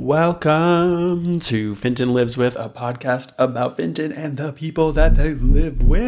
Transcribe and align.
Welcome 0.00 1.40
to 1.40 1.74
Fintan 1.74 2.14
Lives 2.14 2.38
With, 2.38 2.56
a 2.56 2.70
podcast 2.70 3.34
about 3.38 3.76
Fintan 3.76 4.12
and 4.12 4.38
the 4.38 4.50
people 4.50 4.92
that 4.94 5.14
they 5.14 5.34
live 5.34 5.82
with. 5.82 6.00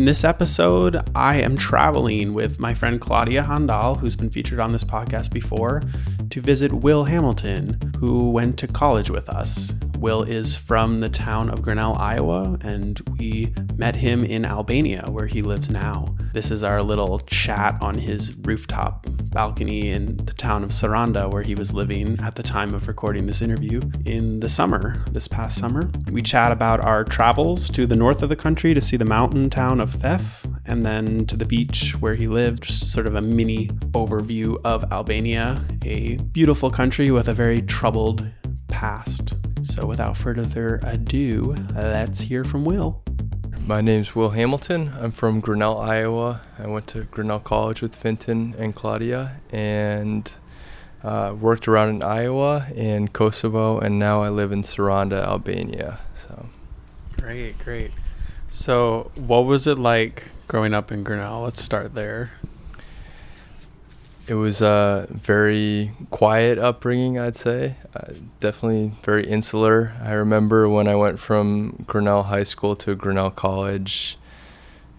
In 0.00 0.06
this 0.06 0.24
episode, 0.24 0.96
I 1.14 1.42
am 1.42 1.58
traveling 1.58 2.32
with 2.32 2.58
my 2.58 2.72
friend 2.72 2.98
Claudia 2.98 3.42
Handal, 3.42 3.98
who's 3.98 4.16
been 4.16 4.30
featured 4.30 4.58
on 4.58 4.72
this 4.72 4.82
podcast 4.82 5.30
before, 5.30 5.82
to 6.30 6.40
visit 6.40 6.72
Will 6.72 7.04
Hamilton, 7.04 7.78
who 7.98 8.30
went 8.30 8.58
to 8.60 8.66
college 8.66 9.10
with 9.10 9.28
us. 9.28 9.74
Will 9.98 10.22
is 10.22 10.56
from 10.56 10.96
the 10.96 11.10
town 11.10 11.50
of 11.50 11.60
Grinnell, 11.60 11.96
Iowa, 11.96 12.56
and 12.62 12.98
we 13.18 13.52
met 13.76 13.94
him 13.94 14.24
in 14.24 14.46
Albania, 14.46 15.04
where 15.10 15.26
he 15.26 15.42
lives 15.42 15.68
now. 15.68 16.16
This 16.32 16.52
is 16.52 16.62
our 16.62 16.80
little 16.80 17.18
chat 17.20 17.76
on 17.80 17.98
his 17.98 18.36
rooftop 18.38 19.04
balcony 19.32 19.90
in 19.90 20.16
the 20.18 20.32
town 20.32 20.62
of 20.62 20.70
Saranda, 20.70 21.28
where 21.28 21.42
he 21.42 21.56
was 21.56 21.74
living 21.74 22.20
at 22.20 22.36
the 22.36 22.42
time 22.44 22.72
of 22.72 22.86
recording 22.86 23.26
this 23.26 23.42
interview 23.42 23.80
in 24.06 24.38
the 24.38 24.48
summer, 24.48 25.04
this 25.10 25.26
past 25.26 25.58
summer. 25.58 25.90
We 26.12 26.22
chat 26.22 26.52
about 26.52 26.80
our 26.84 27.02
travels 27.02 27.68
to 27.70 27.84
the 27.84 27.96
north 27.96 28.22
of 28.22 28.28
the 28.28 28.36
country 28.36 28.74
to 28.74 28.80
see 28.80 28.96
the 28.96 29.04
mountain 29.04 29.50
town 29.50 29.80
of 29.80 29.92
Theth, 29.92 30.46
and 30.66 30.86
then 30.86 31.26
to 31.26 31.36
the 31.36 31.44
beach 31.44 31.96
where 31.98 32.14
he 32.14 32.28
lived, 32.28 32.62
just 32.62 32.92
sort 32.92 33.08
of 33.08 33.16
a 33.16 33.20
mini 33.20 33.66
overview 33.92 34.56
of 34.64 34.84
Albania, 34.92 35.60
a 35.84 36.16
beautiful 36.16 36.70
country 36.70 37.10
with 37.10 37.26
a 37.26 37.34
very 37.34 37.60
troubled 37.60 38.24
past. 38.68 39.34
So 39.62 39.84
without 39.84 40.16
further 40.16 40.78
ado, 40.84 41.56
let's 41.74 42.20
hear 42.20 42.44
from 42.44 42.64
Will. 42.64 43.02
My 43.70 43.80
name's 43.80 44.16
Will 44.16 44.30
Hamilton. 44.30 44.94
I'm 44.98 45.12
from 45.12 45.38
Grinnell, 45.38 45.78
Iowa. 45.78 46.40
I 46.58 46.66
went 46.66 46.88
to 46.88 47.04
Grinnell 47.04 47.38
College 47.38 47.80
with 47.80 47.94
Fintan 47.94 48.56
and 48.58 48.74
Claudia 48.74 49.36
and 49.52 50.32
uh, 51.04 51.36
worked 51.40 51.68
around 51.68 51.90
in 51.90 52.02
Iowa 52.02 52.66
and 52.74 53.12
Kosovo, 53.12 53.78
and 53.78 53.96
now 53.96 54.24
I 54.24 54.28
live 54.28 54.50
in 54.50 54.62
Saranda, 54.62 55.22
Albania. 55.22 56.00
So 56.14 56.46
Great, 57.16 57.60
great. 57.60 57.92
So, 58.48 59.12
what 59.14 59.44
was 59.44 59.68
it 59.68 59.78
like 59.78 60.30
growing 60.48 60.74
up 60.74 60.90
in 60.90 61.04
Grinnell? 61.04 61.42
Let's 61.42 61.62
start 61.62 61.94
there. 61.94 62.32
It 64.30 64.34
was 64.34 64.62
a 64.62 65.08
very 65.10 65.90
quiet 66.10 66.56
upbringing, 66.56 67.18
I'd 67.18 67.34
say. 67.34 67.74
Uh, 67.92 68.12
definitely 68.38 68.92
very 69.02 69.26
insular. 69.26 69.92
I 70.00 70.12
remember 70.12 70.68
when 70.68 70.86
I 70.86 70.94
went 70.94 71.18
from 71.18 71.84
Grinnell 71.88 72.22
High 72.22 72.44
School 72.44 72.76
to 72.76 72.94
Grinnell 72.94 73.32
College, 73.32 74.16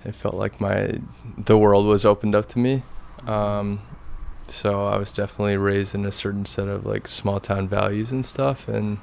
it 0.03 0.15
felt 0.15 0.35
like 0.35 0.59
my 0.59 0.99
the 1.37 1.57
world 1.57 1.85
was 1.85 2.03
opened 2.03 2.35
up 2.35 2.47
to 2.47 2.59
me. 2.59 2.83
Um, 3.25 3.79
so 4.49 4.85
I 4.87 4.97
was 4.97 5.15
definitely 5.15 5.55
raised 5.55 5.95
in 5.95 6.05
a 6.05 6.11
certain 6.11 6.45
set 6.45 6.67
of 6.67 6.85
like 6.85 7.07
small 7.07 7.39
town 7.39 7.69
values 7.69 8.11
and 8.11 8.25
stuff, 8.25 8.67
and 8.67 8.97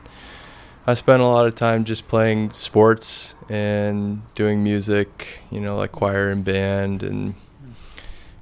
I 0.86 0.92
spent 0.92 1.22
a 1.22 1.26
lot 1.26 1.46
of 1.46 1.54
time 1.54 1.84
just 1.86 2.06
playing 2.06 2.52
sports 2.52 3.34
and 3.48 4.22
doing 4.34 4.62
music, 4.62 5.40
you 5.50 5.60
know, 5.60 5.78
like 5.78 5.92
choir 5.92 6.28
and 6.28 6.44
band, 6.44 7.02
and 7.02 7.34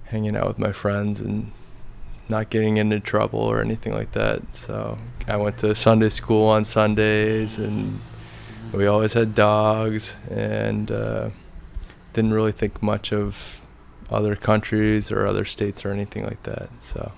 hanging 0.07 0.35
out 0.35 0.49
with 0.49 0.59
my 0.59 0.73
friends 0.73 1.21
and 1.21 1.53
not 2.29 2.51
getting 2.51 2.77
into 2.77 3.01
trouble 3.01 3.41
or 3.41 3.61
anything 3.61 3.93
like 3.95 4.13
that. 4.13 4.55
So 4.55 4.99
I 5.29 5.37
went 5.37 5.59
to 5.59 5.75
Sunday 5.75 6.09
school 6.09 6.47
on 6.49 6.65
Sundays, 6.65 7.59
and 7.59 8.01
we 8.73 8.87
always 8.87 9.13
had 9.13 9.35
dogs, 9.35 10.17
and 10.31 10.91
uh, 10.91 11.31
didn't 12.13 12.33
really 12.33 12.53
think 12.53 12.83
much 12.83 13.13
of 13.13 13.61
other 14.11 14.37
countries 14.37 15.11
or 15.11 15.27
other 15.27 15.45
states 15.45 15.85
or 15.85 15.91
anything 15.91 16.25
like 16.25 16.43
that. 16.45 16.69
So 16.81 17.13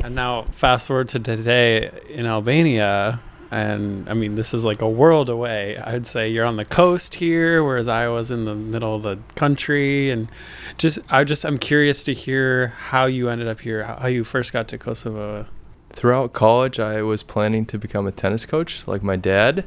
And 0.00 0.14
now, 0.14 0.44
fast 0.52 0.86
forward 0.86 1.08
to 1.10 1.18
today 1.18 1.90
in 2.08 2.24
Albania, 2.26 3.20
and 3.50 4.08
I 4.08 4.14
mean, 4.14 4.34
this 4.34 4.52
is 4.52 4.64
like 4.64 4.82
a 4.82 4.88
world 4.88 5.28
away. 5.30 5.78
I'd 5.78 6.06
say 6.06 6.28
you're 6.28 6.44
on 6.44 6.56
the 6.56 6.64
coast 6.66 7.14
here, 7.14 7.64
whereas 7.64 7.88
I 7.88 8.08
was 8.08 8.30
in 8.30 8.44
the 8.44 8.54
middle 8.54 8.94
of 8.94 9.02
the 9.02 9.18
country. 9.36 10.10
And 10.10 10.28
just, 10.76 10.98
I 11.08 11.24
just, 11.24 11.46
I'm 11.46 11.58
curious 11.58 12.04
to 12.04 12.12
hear 12.12 12.68
how 12.68 13.06
you 13.06 13.30
ended 13.30 13.48
up 13.48 13.60
here, 13.60 13.84
how 13.84 14.06
you 14.06 14.24
first 14.24 14.52
got 14.52 14.68
to 14.68 14.78
Kosovo. 14.78 15.46
throughout 15.90 16.34
college, 16.34 16.78
I 16.78 17.02
was 17.02 17.22
planning 17.22 17.64
to 17.66 17.78
become 17.78 18.06
a 18.06 18.12
tennis 18.12 18.44
coach, 18.44 18.86
like 18.86 19.02
my 19.02 19.16
dad. 19.16 19.64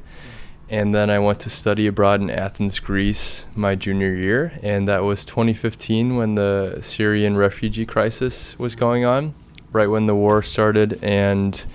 And 0.70 0.96
then 0.96 1.10
I 1.10 1.20
went 1.20 1.42
to 1.42 1.50
study 1.50 1.88
abroad 1.88 2.22
in 2.22 2.30
Athens, 2.30 2.80
Greece, 2.80 3.48
my 3.56 3.76
junior 3.76 4.14
year. 4.14 4.58
And 4.62 4.88
that 4.88 5.04
was 5.04 5.26
2015 5.26 6.16
when 6.16 6.36
the 6.36 6.80
Syrian 6.82 7.36
refugee 7.36 7.86
crisis 7.86 8.58
was 8.58 8.76
going 8.76 9.04
on, 9.04 9.34
right 9.74 9.88
when 9.88 10.06
the 10.06 10.16
war 10.16 10.42
started. 10.44 11.04
And 11.04 11.66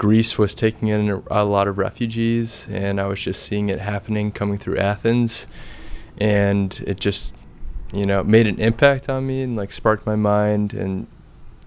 Greece 0.00 0.38
was 0.38 0.54
taking 0.54 0.88
in 0.88 1.22
a, 1.30 1.44
lot 1.44 1.68
of 1.68 1.76
refugees. 1.76 2.66
And 2.70 2.98
I 2.98 3.06
was 3.06 3.20
just 3.20 3.42
seeing 3.42 3.68
it 3.68 3.80
happening 3.80 4.32
coming 4.32 4.56
through 4.56 4.78
Athens. 4.78 5.46
And 6.16 6.82
it 6.86 6.98
just, 6.98 7.36
you 7.92 8.06
know, 8.06 8.24
made 8.24 8.46
an 8.46 8.58
impact 8.58 9.10
on 9.10 9.26
me 9.26 9.42
and 9.42 9.56
like 9.56 9.72
sparked 9.72 10.06
my 10.06 10.16
mind 10.16 10.72
and 10.72 11.06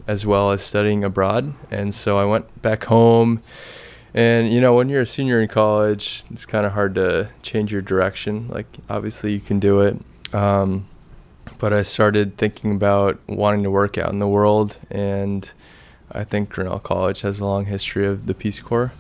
as 0.07 0.25
well 0.25 0.49
as 0.49 0.63
studying 0.63 1.03
abroad. 1.03 1.53
And 1.69 1.93
so 1.93 2.17
I 2.17 2.25
went 2.25 2.59
back 2.63 2.85
home. 2.85 3.43
And 4.15 4.51
you 4.51 4.59
know, 4.59 4.73
when 4.73 4.89
you're 4.89 5.03
a 5.03 5.07
senior 5.07 5.39
in 5.39 5.47
college, 5.47 6.23
it's 6.31 6.47
kind 6.47 6.65
of 6.65 6.71
hard 6.71 6.95
to 6.95 7.29
change 7.43 7.71
your 7.71 7.83
direction. 7.83 8.47
Like, 8.47 8.65
obviously, 8.89 9.31
you 9.31 9.41
can 9.41 9.59
do 9.59 9.81
it. 9.81 9.99
Um, 10.33 10.87
but 11.59 11.71
I 11.71 11.83
started 11.83 12.37
thinking 12.37 12.71
about 12.71 13.19
wanting 13.27 13.61
to 13.61 13.69
work 13.69 13.95
out 13.99 14.11
in 14.11 14.17
the 14.17 14.27
world. 14.27 14.77
And 14.89 15.51
I 16.13 16.23
think 16.23 16.49
Grinnell 16.49 16.79
College 16.79 17.21
has 17.21 17.39
a 17.39 17.45
long 17.45 17.65
history 17.65 18.05
of 18.05 18.27
the 18.27 18.33
Peace 18.33 18.59
Corps. 18.59 18.93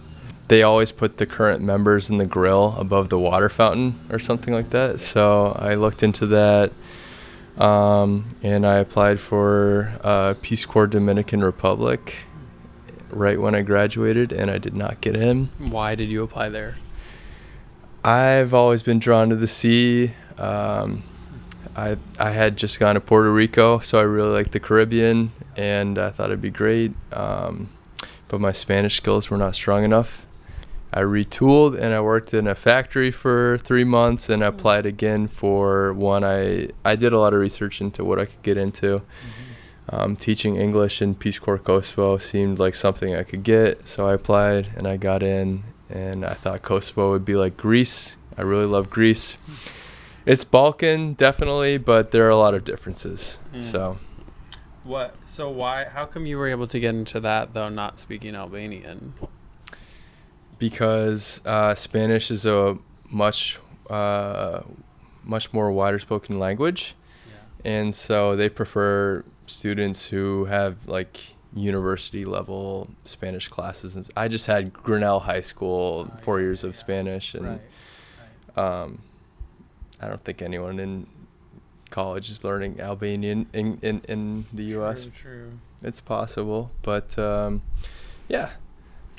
They 0.47 0.63
always 0.63 0.91
put 0.91 1.17
the 1.17 1.25
current 1.25 1.61
members 1.61 2.09
in 2.09 2.17
the 2.17 2.25
grill 2.25 2.75
above 2.77 3.09
the 3.09 3.19
water 3.19 3.49
fountain 3.49 3.99
or 4.09 4.19
something 4.19 4.53
like 4.53 4.71
that. 4.71 4.99
So 4.99 5.55
I 5.57 5.75
looked 5.75 6.03
into 6.03 6.25
that 6.27 6.73
um, 7.57 8.25
and 8.41 8.65
I 8.65 8.77
applied 8.77 9.19
for 9.19 9.97
uh, 10.03 10.33
Peace 10.41 10.65
Corps 10.65 10.87
Dominican 10.87 11.43
Republic 11.43 12.15
right 13.09 13.39
when 13.39 13.53
I 13.53 13.61
graduated, 13.61 14.31
and 14.31 14.49
I 14.49 14.57
did 14.57 14.73
not 14.73 14.99
get 15.01 15.15
in. 15.15 15.49
Why 15.59 15.93
did 15.93 16.09
you 16.09 16.23
apply 16.23 16.49
there? 16.49 16.77
I've 18.03 18.53
always 18.53 18.83
been 18.83 18.99
drawn 18.99 19.29
to 19.29 19.35
the 19.35 19.47
sea. 19.47 20.13
Um, 20.37 21.03
I 21.75 21.97
I 22.19 22.31
had 22.31 22.57
just 22.57 22.79
gone 22.79 22.95
to 22.95 23.01
Puerto 23.01 23.31
Rico, 23.31 23.79
so 23.79 23.99
I 23.99 24.03
really 24.03 24.33
liked 24.33 24.51
the 24.51 24.59
Caribbean, 24.59 25.31
and 25.55 25.97
I 25.97 26.09
thought 26.11 26.27
it'd 26.27 26.41
be 26.41 26.49
great. 26.49 26.93
Um, 27.11 27.69
but 28.27 28.41
my 28.41 28.51
Spanish 28.51 28.97
skills 28.97 29.29
were 29.29 29.37
not 29.37 29.55
strong 29.55 29.83
enough. 29.83 30.25
I 30.93 31.01
retooled 31.01 31.75
and 31.75 31.91
I 31.91 32.01
worked 32.01 32.35
in 32.35 32.47
a 32.47 32.53
factory 32.53 33.09
for 33.09 33.57
three 33.57 33.83
months 33.83 34.29
and 34.29 34.43
I 34.43 34.47
applied 34.47 34.85
again 34.85 35.27
for 35.27 35.91
one. 35.93 36.23
I 36.23 36.69
I 36.85 36.95
did 36.95 37.13
a 37.13 37.19
lot 37.19 37.33
of 37.33 37.39
research 37.39 37.81
into 37.81 38.05
what 38.05 38.19
I 38.19 38.25
could 38.25 38.41
get 38.43 38.57
into. 38.57 39.01
Um, 39.89 40.15
teaching 40.15 40.55
English 40.55 41.01
in 41.01 41.15
Peace 41.15 41.39
Corps 41.39 41.57
Kosovo 41.57 42.17
seemed 42.17 42.59
like 42.59 42.75
something 42.75 43.15
I 43.15 43.23
could 43.23 43.43
get, 43.43 43.87
so 43.87 44.07
I 44.07 44.13
applied 44.13 44.69
and 44.77 44.87
I 44.87 44.97
got 44.97 45.23
in. 45.23 45.63
And 45.89 46.23
I 46.25 46.35
thought 46.35 46.61
Kosovo 46.61 47.11
would 47.11 47.25
be 47.25 47.35
like 47.35 47.57
Greece. 47.57 48.15
I 48.37 48.43
really 48.43 48.65
love 48.65 48.89
Greece. 48.89 49.37
It's 50.25 50.43
Balkan, 50.45 51.13
definitely, 51.13 51.77
but 51.77 52.11
there 52.11 52.25
are 52.25 52.29
a 52.29 52.37
lot 52.37 52.53
of 52.53 52.63
differences. 52.63 53.39
Mm. 53.53 53.63
So 53.63 53.97
What? 54.83 55.15
So 55.23 55.49
why? 55.49 55.85
How 55.85 56.05
come 56.05 56.25
you 56.25 56.37
were 56.37 56.47
able 56.47 56.67
to 56.67 56.79
get 56.79 56.95
into 56.95 57.19
that 57.21 57.53
though, 57.53 57.69
not 57.69 57.99
speaking 57.99 58.35
Albanian? 58.35 59.13
because 60.59 61.41
uh, 61.45 61.75
Spanish 61.75 62.31
is 62.31 62.45
a 62.45 62.77
much 63.09 63.59
uh, 63.89 64.61
much 65.23 65.51
more 65.51 65.71
wider 65.71 65.99
spoken 65.99 66.39
language, 66.39 66.95
and 67.65 67.93
so 67.93 68.35
they 68.35 68.47
prefer 68.49 69.25
students 69.45 70.05
who 70.05 70.45
have 70.45 70.87
like 70.87 71.19
university 71.53 72.23
level 72.23 72.87
Spanish 73.03 73.47
classes. 73.49 73.95
And 73.97 74.09
I 74.15 74.27
just 74.29 74.47
had 74.47 74.71
Grinnell 74.71 75.19
High 75.21 75.41
School 75.41 76.09
Ah, 76.13 76.17
four 76.21 76.39
yeah, 76.39 76.45
years 76.45 76.63
of 76.63 76.71
yeah. 76.71 76.75
Spanish, 76.79 77.33
and 77.35 77.59
um, 78.55 79.01
I 80.03 80.07
don't 80.09 80.23
think 80.23 80.41
anyone 80.41 80.79
in 80.79 81.07
college 81.89 82.29
is 82.29 82.43
learning 82.43 82.79
Albanian 82.81 83.47
in 83.53 83.79
in, 83.81 84.01
in 84.07 84.45
the 84.53 84.63
U.S. 84.77 85.03
True, 85.03 85.11
true. 85.11 85.51
It's 85.81 86.01
possible, 86.01 86.71
but 86.81 87.17
um, 87.19 87.61
yeah. 88.27 88.49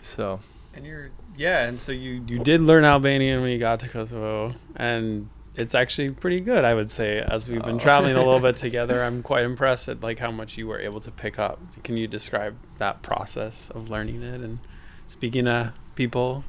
So 0.03 0.41
And 0.75 0.85
you're 0.87 1.11
yeah, 1.37 1.67
and 1.67 1.81
so 1.81 1.93
you 1.93 2.25
you 2.27 2.39
did 2.39 2.61
learn 2.61 2.85
Albanian 2.85 3.41
when 3.43 3.51
you 3.51 3.59
got 3.59 3.81
to 3.81 3.89
Kosovo, 3.89 4.55
and 4.77 5.29
it's 5.57 5.75
actually 5.75 6.11
pretty 6.11 6.41
good, 6.41 6.65
I 6.65 6.75
would 6.75 6.91
say. 6.91 7.19
As 7.21 7.49
we've 7.49 7.63
been 7.63 7.77
Oh. 7.77 7.79
traveling 7.79 8.15
a 8.17 8.19
little 8.19 8.41
bit 8.41 8.57
together, 8.67 9.03
I'm 9.03 9.23
quite 9.23 9.45
impressed 9.45 9.89
at 9.89 10.01
like 10.03 10.19
how 10.19 10.31
much 10.33 10.57
you 10.59 10.67
were 10.67 10.81
able 10.81 11.01
to 11.01 11.11
pick 11.11 11.39
up. 11.39 11.61
Can 11.85 11.97
you 11.97 12.07
describe 12.09 12.57
that 12.79 13.03
process 13.03 13.71
of 13.71 13.89
learning 13.89 14.23
it 14.23 14.41
and 14.41 14.59
speaking 15.07 15.45
to 15.45 15.73
people? 15.95 16.45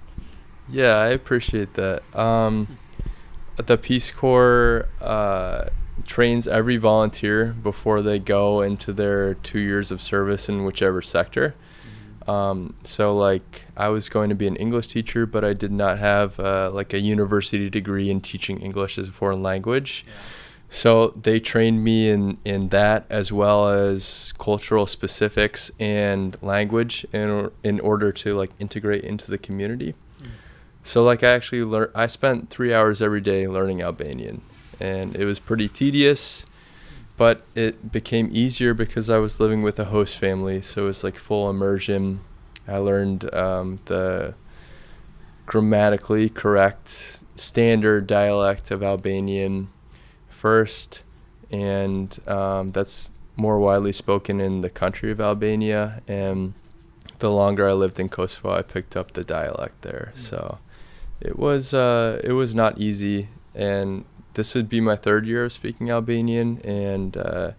Yeah, 0.68 0.96
I 0.98 1.08
appreciate 1.10 1.76
that. 1.76 2.02
Um, 2.18 2.80
the 3.58 3.78
Peace 3.78 4.12
Corps 4.12 4.88
uh, 5.02 5.66
trains 6.06 6.48
every 6.48 6.78
volunteer 6.78 7.48
before 7.48 8.02
they 8.02 8.20
go 8.20 8.62
into 8.62 8.94
their 8.94 9.36
two 9.36 9.60
years 9.60 9.92
of 9.92 10.02
service 10.02 10.50
in 10.50 10.66
whichever 10.66 11.02
sector. 11.02 11.56
Um, 12.28 12.76
so 12.84 13.16
like 13.16 13.64
I 13.78 13.90
was 13.90 14.10
going 14.10 14.30
to 14.30 14.36
be 14.36 14.48
an 14.48 14.56
English 14.56 14.88
teacher, 14.88 15.26
but 15.26 15.44
I 15.44 15.54
did 15.54 15.72
not 15.72 16.00
have 16.00 16.40
uh, 16.40 16.72
like 16.74 16.94
a 16.94 17.00
university 17.00 17.70
degree 17.70 18.10
in 18.10 18.20
teaching 18.22 18.60
English 18.60 18.98
as 18.98 19.10
a 19.10 19.12
foreign 19.12 19.44
language. 19.44 20.06
Yeah. 20.08 20.14
So 20.70 21.10
they 21.10 21.40
trained 21.40 21.84
me 21.84 22.10
in 22.10 22.38
in 22.44 22.70
that 22.70 23.06
as 23.10 23.32
well 23.32 23.70
as 23.70 24.34
cultural 24.40 24.88
specifics 24.88 25.72
and 25.80 26.36
language 26.42 27.06
in 27.14 27.52
in 27.64 27.80
order 27.80 28.12
to 28.12 28.36
like 28.36 28.52
integrate 28.60 29.04
into 29.04 29.30
the 29.30 29.38
community. 29.38 29.94
Mm. 30.20 30.28
So 30.86 31.04
like 31.04 31.24
I 31.24 31.32
actually 31.32 31.64
learned 31.64 31.92
I 31.94 32.08
spent 32.08 32.50
3 32.50 32.74
hours 32.74 33.02
every 33.02 33.22
day 33.22 33.48
learning 33.48 33.82
Albanian 33.82 34.42
and 34.80 35.16
it 35.16 35.26
was 35.26 35.40
pretty 35.40 35.68
tedious 35.68 36.46
but 37.18 37.44
it 37.56 37.92
became 37.92 38.30
easier 38.32 38.74
because 38.74 39.10
I 39.10 39.18
was 39.18 39.40
living 39.40 39.62
with 39.62 39.80
a 39.80 39.86
host 39.86 40.18
family 40.18 40.62
so 40.62 40.84
it 40.84 40.88
was 40.88 41.04
like 41.04 41.18
full 41.18 41.50
immersion. 41.50 42.22
I 42.68 42.78
learned 42.78 43.34
um, 43.34 43.80
the 43.86 44.34
grammatically 45.46 46.30
correct 46.30 47.24
standard 47.36 48.08
dialect 48.08 48.72
of 48.72 48.82
Albanian 48.82 49.70
first, 50.30 51.04
and 51.52 52.18
um, 52.28 52.70
that's 52.70 53.10
more 53.36 53.60
widely 53.60 53.92
spoken 53.92 54.40
in 54.40 54.62
the 54.62 54.70
country 54.70 55.12
of 55.12 55.22
Albania. 55.22 56.02
And 56.08 56.54
the 57.20 57.32
longer 57.32 57.70
I 57.70 57.74
lived 57.74 58.00
in 58.00 58.10
Kosovo, 58.10 58.52
I 58.52 58.62
picked 58.62 58.96
up 58.96 59.12
the 59.12 59.24
dialect 59.24 59.82
there. 59.82 60.12
Mm. 60.16 60.20
So 60.20 60.58
it 61.22 61.38
was 61.40 61.74
uh, 61.74 62.20
it 62.24 62.34
was 62.34 62.54
not 62.56 62.78
easy, 62.78 63.30
and 63.54 64.06
this 64.34 64.54
would 64.56 64.70
be 64.70 64.82
my 64.82 64.96
third 64.96 65.26
year 65.26 65.46
of 65.46 65.54
speaking 65.54 65.90
Albanian, 65.90 66.60
and 66.64 67.16
uh, 67.18 67.52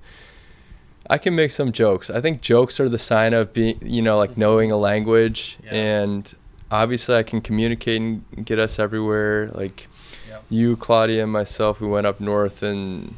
I 1.08 1.18
can 1.18 1.34
make 1.34 1.52
some 1.52 1.72
jokes. 1.72 2.10
I 2.10 2.20
think 2.20 2.40
jokes 2.42 2.78
are 2.80 2.88
the 2.88 2.98
sign 2.98 3.32
of 3.32 3.52
being, 3.52 3.78
you 3.82 4.02
know, 4.02 4.18
like 4.18 4.36
knowing 4.36 4.70
a 4.72 4.76
language, 4.76 5.56
Yes. 5.64 5.72
and 5.72 6.34
obviously 6.70 7.14
I 7.16 7.22
can 7.22 7.40
communicate 7.40 8.00
and 8.00 8.24
get 8.44 8.58
us 8.58 8.78
everywhere. 8.78 9.50
Like 9.54 9.88
Yep. 10.28 10.44
you, 10.50 10.76
Claudia, 10.76 11.22
and 11.22 11.32
myself, 11.32 11.80
we 11.80 11.86
went 11.86 12.06
up 12.06 12.20
north, 12.20 12.62
and 12.62 13.14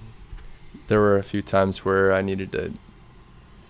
there 0.88 1.00
were 1.00 1.17
a 1.19 1.23
few 1.25 1.43
times 1.43 1.85
where 1.85 2.12
I 2.12 2.23
needed 2.23 2.52
to 2.52 2.73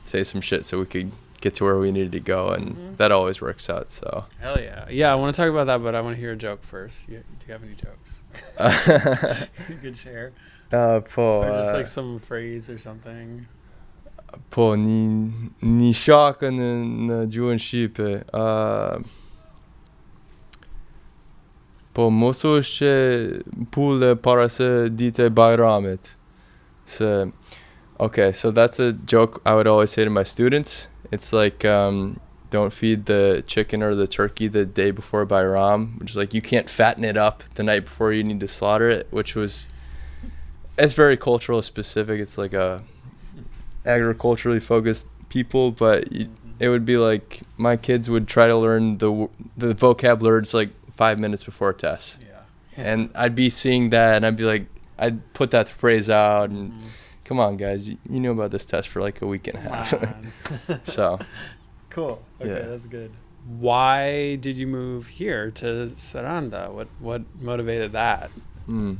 say 0.05 0.25
some 0.25 0.41
shit 0.41 0.65
so 0.67 0.79
we 0.81 0.87
could 0.87 1.13
get 1.41 1.55
to 1.57 1.65
where 1.65 1.79
we 1.79 1.91
needed 1.93 2.13
to 2.13 2.21
go, 2.21 2.49
and 2.51 2.75
Mhm. 2.77 2.97
that 2.97 3.13
always 3.13 3.41
works 3.41 3.71
out. 3.71 3.91
So. 3.91 4.25
Hell 4.41 4.59
yeah. 4.61 4.87
Yeah, 4.91 5.13
I 5.13 5.15
want 5.15 5.35
to 5.35 5.41
talk 5.43 5.51
about 5.51 5.67
that, 5.67 5.83
but 5.83 5.95
I 5.95 6.01
want 6.01 6.17
to 6.17 6.21
hear 6.21 6.33
a 6.33 6.37
joke 6.37 6.63
first. 6.65 7.09
You, 7.09 7.19
do 7.39 7.47
you 7.47 7.53
have 7.53 7.63
any 7.63 7.75
jokes? 7.75 8.23
you 9.71 9.77
could 9.83 9.97
share. 9.97 10.33
Uh, 10.73 11.01
po, 11.01 11.43
Or 11.45 11.59
just 11.61 11.73
uh, 11.75 11.77
like 11.79 11.87
some 11.87 12.19
phrase 12.19 12.69
or 12.69 12.79
something. 12.79 13.47
po 14.51 14.75
një 14.77 15.51
një 15.63 15.95
shaka 15.95 16.51
në 16.53 16.69
në 17.09 17.17
gjuhën 17.33 17.59
shqipe. 17.67 18.11
Uh, 18.35 18.99
po 21.95 22.11
mos 22.11 22.43
është 22.45 22.75
që 22.79 23.71
pulle 23.75 24.15
para 24.23 24.49
se 24.49 24.89
dite 24.91 25.25
e 25.27 25.31
Bajramit. 25.31 26.13
So, 26.87 27.33
okay, 27.99 28.33
so 28.33 28.51
that's 28.51 28.79
a 28.79 28.93
joke 28.93 29.41
I 29.45 29.55
would 29.55 29.67
always 29.67 29.91
say 29.91 30.05
to 30.05 30.11
my 30.11 30.23
students. 30.23 30.89
It's 31.11 31.33
like 31.33 31.65
um, 31.65 32.21
don't 32.51 32.73
feed 32.73 33.07
the 33.07 33.43
chicken 33.47 33.83
or 33.83 33.95
the 33.95 34.07
turkey 34.07 34.49
the 34.49 34.65
day 34.67 34.91
before 34.91 35.25
Bayram, 35.27 35.99
which 35.99 36.11
is 36.11 36.17
like 36.17 36.35
you 36.35 36.43
can't 36.43 36.69
fatten 36.69 37.05
it 37.05 37.17
up 37.17 37.43
the 37.55 37.63
night 37.63 37.85
before 37.85 38.13
you 38.13 38.23
need 38.25 38.41
to 38.41 38.49
slaughter 38.49 38.89
it, 38.91 39.07
which 39.11 39.35
was 39.35 39.67
it's 40.77 40.95
very 40.95 41.17
cultural 41.17 41.63
specific. 41.63 42.21
It's 42.21 42.37
like 42.39 42.53
a 42.53 42.83
agriculturally 43.87 44.61
focused 44.61 45.07
people, 45.29 45.71
but 45.73 46.11
you, 46.13 46.29
it 46.59 46.69
would 46.69 46.85
be 46.85 46.97
like 46.97 47.41
my 47.57 47.77
kids 47.77 48.09
would 48.11 48.27
try 48.29 48.47
to 48.47 48.57
learn 48.57 48.99
the 48.99 49.29
the 49.57 49.75
vocabulary 49.75 50.43
just 50.43 50.55
like 50.55 50.71
five 50.95 51.19
minutes 51.19 51.45
before 51.45 51.71
a 51.71 51.75
test, 51.75 52.19
Yeah. 52.21 52.41
and 52.91 53.11
I'd 53.15 53.35
be 53.37 53.51
seeing 53.51 53.91
that, 53.91 54.17
and 54.17 54.27
I'd 54.27 54.37
be 54.37 54.45
like, 54.45 54.67
I'd 54.99 55.33
put 55.33 55.53
that 55.53 55.69
phrase 55.69 56.11
out, 56.11 56.51
and 56.51 56.73
Mhm. 56.73 56.77
Come 57.29 57.39
on, 57.39 57.57
guys, 57.59 57.89
you, 57.91 57.99
you 58.09 58.19
knew 58.21 58.33
about 58.33 58.51
this 58.51 58.65
test 58.65 58.89
for 58.89 59.01
like 59.03 59.21
a 59.23 59.27
week 59.27 59.47
and 59.49 59.59
a 59.59 59.61
half, 59.61 59.93
so 60.89 61.19
cool. 61.91 62.23
Okay, 62.41 62.51
Yeah. 62.51 62.67
that's 62.67 62.87
good. 62.87 63.11
Why 63.47 64.37
did 64.37 64.59
you 64.59 64.67
move 64.67 65.07
here 65.07 65.51
to 65.53 65.67
Saranda? 65.97 66.71
What 66.73 66.89
what 67.01 67.23
motivated 67.41 67.93
that? 67.93 68.31
mm. 68.69 68.97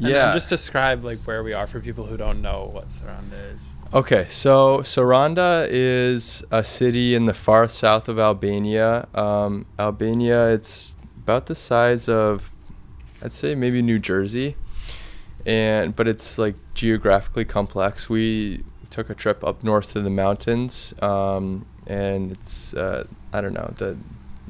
Yeah. 0.00 0.32
just 0.32 0.48
describe 0.48 1.04
like 1.04 1.18
where 1.26 1.42
we 1.42 1.52
are 1.54 1.66
for 1.66 1.80
people 1.80 2.06
who 2.06 2.16
don't 2.16 2.40
know 2.40 2.70
what 2.72 2.86
Saranda 2.88 3.54
is. 3.54 3.74
Okay, 3.92 4.26
so 4.28 4.78
Saranda 4.82 5.66
is 5.68 6.44
a 6.52 6.62
city 6.62 7.16
in 7.16 7.26
the 7.26 7.34
far 7.34 7.68
south 7.68 8.08
of 8.08 8.16
Albania. 8.16 9.08
Um, 9.12 9.66
Albania, 9.76 10.50
it's 10.54 10.94
about 11.16 11.46
the 11.46 11.56
size 11.56 12.08
of, 12.08 12.48
I'd 13.20 13.32
say 13.32 13.56
maybe 13.56 13.82
New 13.82 13.98
Jersey, 13.98 14.54
and 15.46 15.94
but 15.94 16.08
it's 16.08 16.38
like 16.38 16.54
geographically 16.74 17.44
complex. 17.44 18.08
We 18.08 18.64
took 18.90 19.10
a 19.10 19.14
trip 19.14 19.44
up 19.44 19.62
north 19.62 19.92
to 19.92 20.00
the 20.00 20.10
mountains, 20.10 20.94
um, 21.00 21.66
and 21.86 22.32
it's 22.32 22.74
uh, 22.74 23.06
I 23.32 23.40
don't 23.40 23.54
know 23.54 23.72
the 23.76 23.96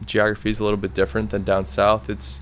geography 0.05 0.51
is 0.51 0.61
a 0.61 0.65
little 0.65 0.79
bit 0.79 0.95
different 0.95 1.31
than 1.31 1.45
down 1.45 1.67
south. 1.67 2.09
It's 2.09 2.41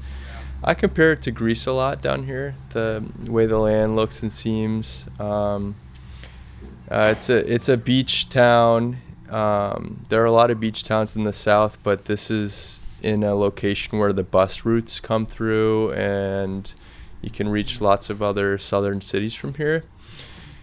I 0.65 0.75
compare 0.75 1.13
it 1.13 1.23
to 1.23 1.31
Greece 1.31 1.67
a 1.67 1.73
lot 1.73 2.03
down 2.03 2.25
here, 2.25 2.57
the 2.71 3.05
way 3.27 3.47
the 3.47 3.59
land 3.59 3.97
looks 3.97 4.23
and 4.23 4.33
seems. 4.33 5.07
Um, 5.19 5.77
uh, 6.91 7.15
it's 7.17 7.29
a 7.29 7.53
it's 7.53 7.69
a 7.69 7.77
beach 7.77 8.29
town. 8.29 8.99
Um, 9.29 10.05
there 10.09 10.23
are 10.23 10.27
a 10.27 10.33
lot 10.33 10.51
of 10.51 10.61
beach 10.61 10.85
towns 10.85 11.17
in 11.17 11.25
the 11.25 11.33
south, 11.33 11.79
but 11.83 12.05
this 12.05 12.31
is 12.31 12.85
in 13.03 13.23
a 13.23 13.35
location 13.35 13.99
where 13.99 14.13
the 14.13 14.23
bus 14.23 14.65
routes 14.65 15.01
come 15.01 15.27
through, 15.27 15.93
and 15.93 16.75
you 17.23 17.31
can 17.31 17.49
reach 17.49 17.81
lots 17.81 18.11
of 18.11 18.23
other 18.23 18.59
southern 18.59 19.01
cities 19.01 19.35
from 19.35 19.55
here. 19.55 19.85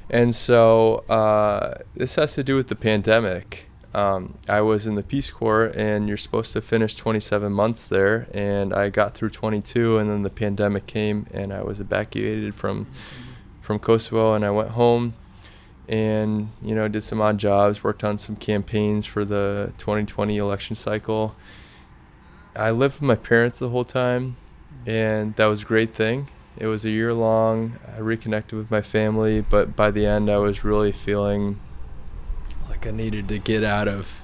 And 0.09 0.35
so 0.35 0.97
uh, 1.09 1.79
this 1.95 2.15
has 2.15 2.33
to 2.35 2.43
do 2.43 2.55
with 2.55 2.67
the 2.67 2.75
pandemic. 2.75 3.65
Um, 3.93 4.39
I 4.49 4.61
was 4.61 4.87
in 4.87 4.95
the 4.95 5.03
Peace 5.03 5.29
Corps, 5.29 5.65
and 5.75 6.07
you're 6.07 6.17
supposed 6.17 6.51
to 6.53 6.61
finish 6.61 6.95
27 6.95 7.51
months 7.51 7.87
there, 7.87 8.27
and 8.33 8.73
I 8.73 8.89
got 8.89 9.13
through 9.13 9.29
22, 9.29 9.99
and 9.99 10.09
then 10.09 10.23
the 10.23 10.31
pandemic 10.31 10.87
came, 10.87 11.27
and 11.31 11.53
I 11.53 11.61
was 11.61 11.79
evacuated 11.79 12.55
from 12.55 12.87
from 13.61 13.79
Kosovo, 13.79 14.33
and 14.33 14.43
I 14.43 14.51
went 14.51 14.71
home, 14.71 15.13
and 15.87 16.49
you 16.61 16.75
know 16.75 16.87
did 16.87 17.03
some 17.03 17.21
odd 17.21 17.37
jobs, 17.37 17.83
worked 17.83 18.03
on 18.03 18.17
some 18.17 18.35
campaigns 18.35 19.05
for 19.05 19.23
the 19.23 19.71
2020 19.77 20.37
election 20.37 20.75
cycle. 20.75 21.35
I 22.55 22.71
lived 22.71 22.95
with 22.95 23.03
my 23.03 23.15
parents 23.15 23.59
the 23.59 23.69
whole 23.69 23.85
time, 23.85 24.37
and 24.85 25.35
that 25.35 25.45
was 25.45 25.61
a 25.61 25.65
great 25.65 25.93
thing. 25.93 26.29
It 26.57 26.67
was 26.67 26.85
a 26.85 26.89
year 26.89 27.13
long. 27.13 27.79
I 27.95 27.99
reconnected 27.99 28.57
with 28.57 28.69
my 28.69 28.81
family, 28.81 29.41
but 29.41 29.75
by 29.75 29.91
the 29.91 30.05
end, 30.05 30.29
I 30.29 30.37
was 30.37 30.63
really 30.63 30.91
feeling 30.91 31.59
like 32.69 32.85
I 32.85 32.91
needed 32.91 33.27
to 33.29 33.39
get 33.39 33.63
out 33.63 33.87
of 33.87 34.23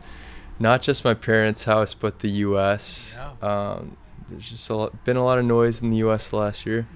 not 0.59 0.81
just 0.81 1.03
my 1.03 1.13
parents' 1.13 1.63
house, 1.63 1.93
but 1.93 2.19
the 2.19 2.29
U.S. 2.29 3.17
Yeah. 3.17 3.47
Um, 3.47 3.97
there's 4.29 4.49
just 4.49 4.69
a 4.69 4.75
lot, 4.75 5.03
been 5.05 5.17
a 5.17 5.23
lot 5.23 5.39
of 5.39 5.45
noise 5.45 5.81
in 5.81 5.89
the 5.89 5.97
U.S. 5.97 6.31
last 6.31 6.65
year, 6.65 6.87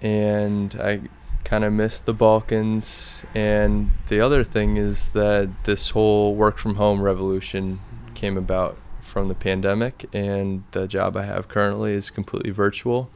and 0.00 0.74
I 0.80 1.02
kind 1.44 1.64
of 1.64 1.72
missed 1.72 2.06
the 2.06 2.14
Balkans. 2.14 3.24
And 3.34 3.90
the 4.08 4.20
other 4.20 4.44
thing 4.44 4.76
is 4.78 5.10
that 5.10 5.50
this 5.64 5.90
whole 5.90 6.34
work 6.34 6.56
from 6.58 6.76
home 6.76 7.02
revolution 7.02 7.80
came 8.14 8.38
about 8.38 8.78
from 9.02 9.28
the 9.28 9.34
pandemic, 9.34 10.06
and 10.12 10.64
the 10.70 10.88
job 10.88 11.16
I 11.16 11.24
have 11.24 11.48
currently 11.48 11.92
is 11.92 12.10
completely 12.10 12.50
virtual. 12.50 13.10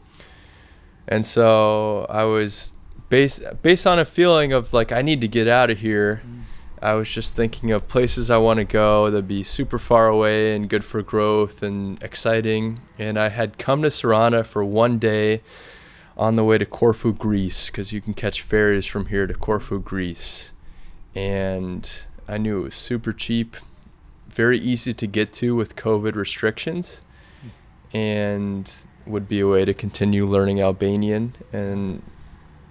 And 1.08 1.24
so 1.24 2.06
I 2.08 2.24
was 2.24 2.74
based 3.08 3.42
based 3.62 3.86
on 3.86 3.98
a 3.98 4.04
feeling 4.04 4.52
of 4.52 4.72
like 4.72 4.92
I 4.92 5.02
need 5.02 5.20
to 5.22 5.28
get 5.28 5.48
out 5.48 5.70
of 5.70 5.78
here. 5.78 6.22
I 6.80 6.94
was 6.94 7.10
just 7.10 7.34
thinking 7.34 7.72
of 7.72 7.88
places 7.88 8.30
I 8.30 8.36
want 8.36 8.58
to 8.58 8.64
go 8.64 9.10
that'd 9.10 9.26
be 9.26 9.42
super 9.42 9.80
far 9.80 10.06
away 10.06 10.54
and 10.54 10.68
good 10.68 10.84
for 10.84 11.02
growth 11.02 11.62
and 11.62 12.00
exciting. 12.02 12.80
And 12.98 13.18
I 13.18 13.30
had 13.30 13.58
come 13.58 13.82
to 13.82 13.88
Saranda 13.88 14.46
for 14.46 14.64
one 14.64 14.98
day 14.98 15.42
on 16.16 16.34
the 16.34 16.44
way 16.44 16.58
to 16.58 16.66
Corfu, 16.66 17.12
Greece, 17.12 17.68
because 17.68 17.92
you 17.92 18.00
can 18.00 18.14
catch 18.14 18.42
ferries 18.42 18.86
from 18.86 19.06
here 19.06 19.26
to 19.26 19.34
Corfu, 19.34 19.80
Greece. 19.80 20.52
And 21.14 21.90
I 22.28 22.38
knew 22.38 22.60
it 22.60 22.64
was 22.64 22.74
super 22.76 23.12
cheap, 23.12 23.56
very 24.28 24.58
easy 24.58 24.92
to 24.94 25.06
get 25.06 25.32
to 25.34 25.56
with 25.56 25.74
COVID 25.74 26.14
restrictions, 26.14 27.02
and 27.92 28.70
would 29.08 29.28
be 29.28 29.40
a 29.40 29.46
way 29.46 29.64
to 29.64 29.74
continue 29.74 30.26
learning 30.26 30.60
Albanian 30.60 31.34
and 31.52 32.02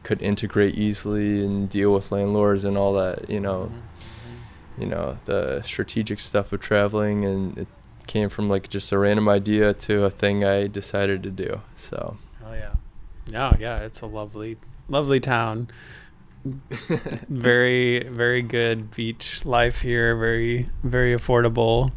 could 0.03 0.21
integrate 0.21 0.75
easily 0.75 1.43
and 1.43 1.69
deal 1.69 1.93
with 1.93 2.11
landlords 2.11 2.63
and 2.63 2.77
all 2.77 2.93
that, 2.93 3.29
you 3.29 3.39
know, 3.39 3.71
mm-hmm. 3.71 4.81
you 4.81 4.87
know, 4.87 5.17
the 5.25 5.61
strategic 5.63 6.19
stuff 6.19 6.53
of 6.53 6.61
traveling 6.61 7.25
and 7.25 7.57
it 7.57 7.67
came 8.07 8.29
from 8.29 8.49
like 8.49 8.69
just 8.69 8.91
a 8.91 8.97
random 8.97 9.27
idea 9.27 9.73
to 9.73 10.05
a 10.05 10.09
thing 10.09 10.43
I 10.43 10.67
decided 10.67 11.23
to 11.23 11.29
do. 11.29 11.61
So. 11.75 12.17
Oh 12.45 12.53
yeah. 12.53 12.73
No, 13.29 13.55
yeah, 13.59 13.79
it's 13.79 14.01
a 14.01 14.05
lovely, 14.05 14.57
lovely 14.87 15.19
town. 15.19 15.69
very, 17.29 18.03
very 18.07 18.41
good 18.41 18.91
beach 18.91 19.43
life 19.45 19.81
here. 19.81 20.15
Very, 20.15 20.69
very 20.83 21.13
affordable, 21.13 21.91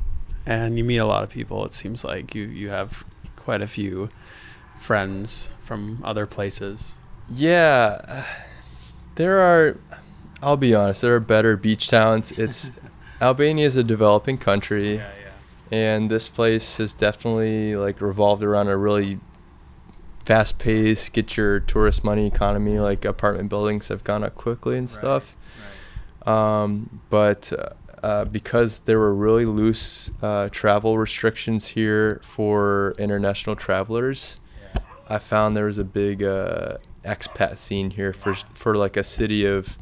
and 0.45 0.77
you 0.77 0.85
meet 0.85 0.99
a 0.99 1.07
lot 1.07 1.23
of 1.23 1.31
people. 1.31 1.65
It 1.65 1.73
seems 1.73 2.05
like 2.05 2.35
you 2.35 2.45
you 2.45 2.71
have 2.71 3.05
quite 3.41 3.63
a 3.63 3.67
few 3.67 4.11
friends 4.79 5.51
from 5.65 6.01
other 6.05 6.27
places. 6.27 6.99
Yeah, 7.29 8.25
there 9.17 9.39
are. 9.41 9.77
I'll 10.43 10.57
be 10.57 10.75
honest. 10.75 11.03
There 11.03 11.15
are 11.15 11.21
better 11.21 11.57
beach 11.57 11.89
towns. 11.89 12.33
It's 12.33 12.71
Albania 13.21 13.67
is 13.67 13.77
a 13.77 13.85
developing 13.85 14.39
country, 14.39 14.97
Yeah, 14.97 15.11
yeah. 15.71 15.77
and 15.79 16.11
this 16.11 16.29
place 16.29 16.79
has 16.79 16.95
definitely 16.95 17.77
like 17.77 18.01
revolved 18.01 18.43
around 18.43 18.69
a 18.69 18.77
really 18.77 19.21
fast 20.25 20.59
paced, 20.59 21.13
get 21.13 21.37
your 21.37 21.61
tourist 21.61 22.05
money 22.05 22.27
economy. 22.27 22.79
Like 22.79 23.05
apartment 23.05 23.49
buildings 23.51 23.89
have 23.89 24.03
gone 24.05 24.25
up 24.25 24.35
quickly 24.35 24.79
and 24.79 24.89
Right, 24.89 24.97
stuff. 24.97 25.37
Um, 26.27 27.01
but 27.11 27.53
uh, 27.53 27.71
uh, 28.03 28.25
because 28.25 28.81
there 28.81 28.99
were 28.99 29.15
really 29.15 29.45
loose 29.45 30.11
uh, 30.23 30.49
travel 30.51 30.97
restrictions 30.99 31.69
here 31.69 32.21
for 32.25 32.95
international 32.99 33.57
travelers, 33.57 34.41
Yeah. 34.75 34.81
I 35.09 35.19
found 35.19 35.57
there 35.57 35.67
was 35.67 35.79
a 35.79 35.85
big 35.85 36.23
uh, 36.23 36.79
expat 37.05 37.59
scene 37.59 37.91
here 37.91 38.13
for 38.13 38.35
for 38.55 38.75
like 38.77 38.97
a 38.97 39.03
city 39.05 39.45
of 39.45 39.79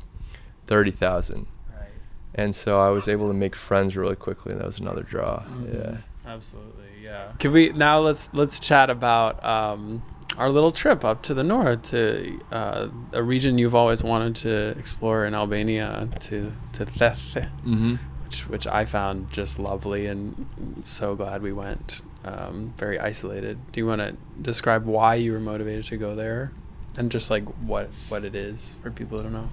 thirty 0.67 0.91
thousand, 0.91 1.47
Right. 1.73 1.89
and 2.35 2.55
so 2.57 2.79
I 2.81 2.91
was 2.91 3.09
able 3.09 3.29
to 3.29 3.35
make 3.35 3.55
friends 3.57 3.97
really 3.97 4.17
quickly, 4.17 4.53
and 4.53 4.61
that 4.61 4.67
was 4.67 4.79
another 4.79 5.03
draw. 5.03 5.43
Yeah. 5.73 5.99
Absolutely, 6.27 6.85
yeah. 7.03 7.33
Can 7.39 7.53
we 7.53 7.71
now 7.71 8.01
let's 8.01 8.29
let's 8.35 8.61
chat 8.61 8.91
about 8.91 9.43
um, 9.45 10.03
our 10.38 10.49
little 10.50 10.71
trip 10.73 11.04
up 11.04 11.23
to 11.23 11.35
the 11.35 11.42
north 11.45 11.83
to 11.90 12.40
uh, 12.52 12.88
a 13.12 13.23
region 13.23 13.59
you've 13.59 13.75
always 13.75 14.02
wanted 14.02 14.37
to 14.37 14.78
explore 14.78 15.26
in 15.26 15.35
Albania 15.35 16.09
to 16.21 16.52
to 16.75 16.87
Theth, 16.87 17.35
Mm-hmm. 17.66 17.97
which 18.25 18.49
which 18.49 18.66
I 18.66 18.85
found 18.85 19.30
just 19.30 19.59
lovely 19.59 20.07
and 20.07 20.47
so 20.85 21.14
glad 21.16 21.42
we 21.42 21.52
went. 21.52 22.02
Um, 22.25 22.75
very 22.76 22.99
isolated. 22.99 23.59
Do 23.73 23.80
you 23.80 23.87
want 23.87 24.00
to 24.00 24.16
describe 24.42 24.85
why 24.87 25.14
you 25.16 25.33
were 25.33 25.40
motivated 25.40 25.85
to 25.87 25.97
go 25.97 26.14
there, 26.14 26.52
and 26.97 27.11
just 27.11 27.30
like 27.30 27.45
what 27.66 27.88
what 28.09 28.25
it 28.25 28.35
is 28.35 28.76
for 28.83 28.90
people 28.90 29.18
who 29.18 29.25
don't 29.25 29.33
know? 29.33 29.50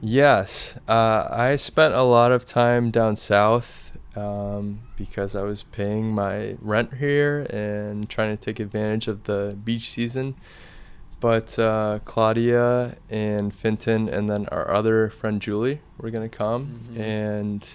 Yes, 0.00 0.76
uh, 0.88 1.28
I 1.30 1.56
spent 1.56 1.94
a 1.94 2.02
lot 2.02 2.32
of 2.32 2.44
time 2.44 2.90
down 2.90 3.16
south 3.16 3.92
um, 4.16 4.80
because 4.96 5.34
I 5.36 5.42
was 5.42 5.62
paying 5.62 6.14
my 6.14 6.56
rent 6.60 6.94
here 6.94 7.40
and 7.50 8.08
trying 8.08 8.36
to 8.36 8.42
take 8.42 8.60
advantage 8.60 9.08
of 9.08 9.24
the 9.24 9.56
beach 9.64 9.90
season. 9.90 10.34
But 11.20 11.56
uh, 11.58 12.00
Claudia 12.04 12.96
and 13.08 13.54
Fintan, 13.54 14.08
and 14.08 14.28
then 14.28 14.46
our 14.48 14.70
other 14.72 15.08
friend 15.08 15.40
Julie, 15.40 15.80
were 15.98 16.10
gonna 16.10 16.28
come, 16.28 16.80
Mhm. 16.94 16.98
and 17.00 17.68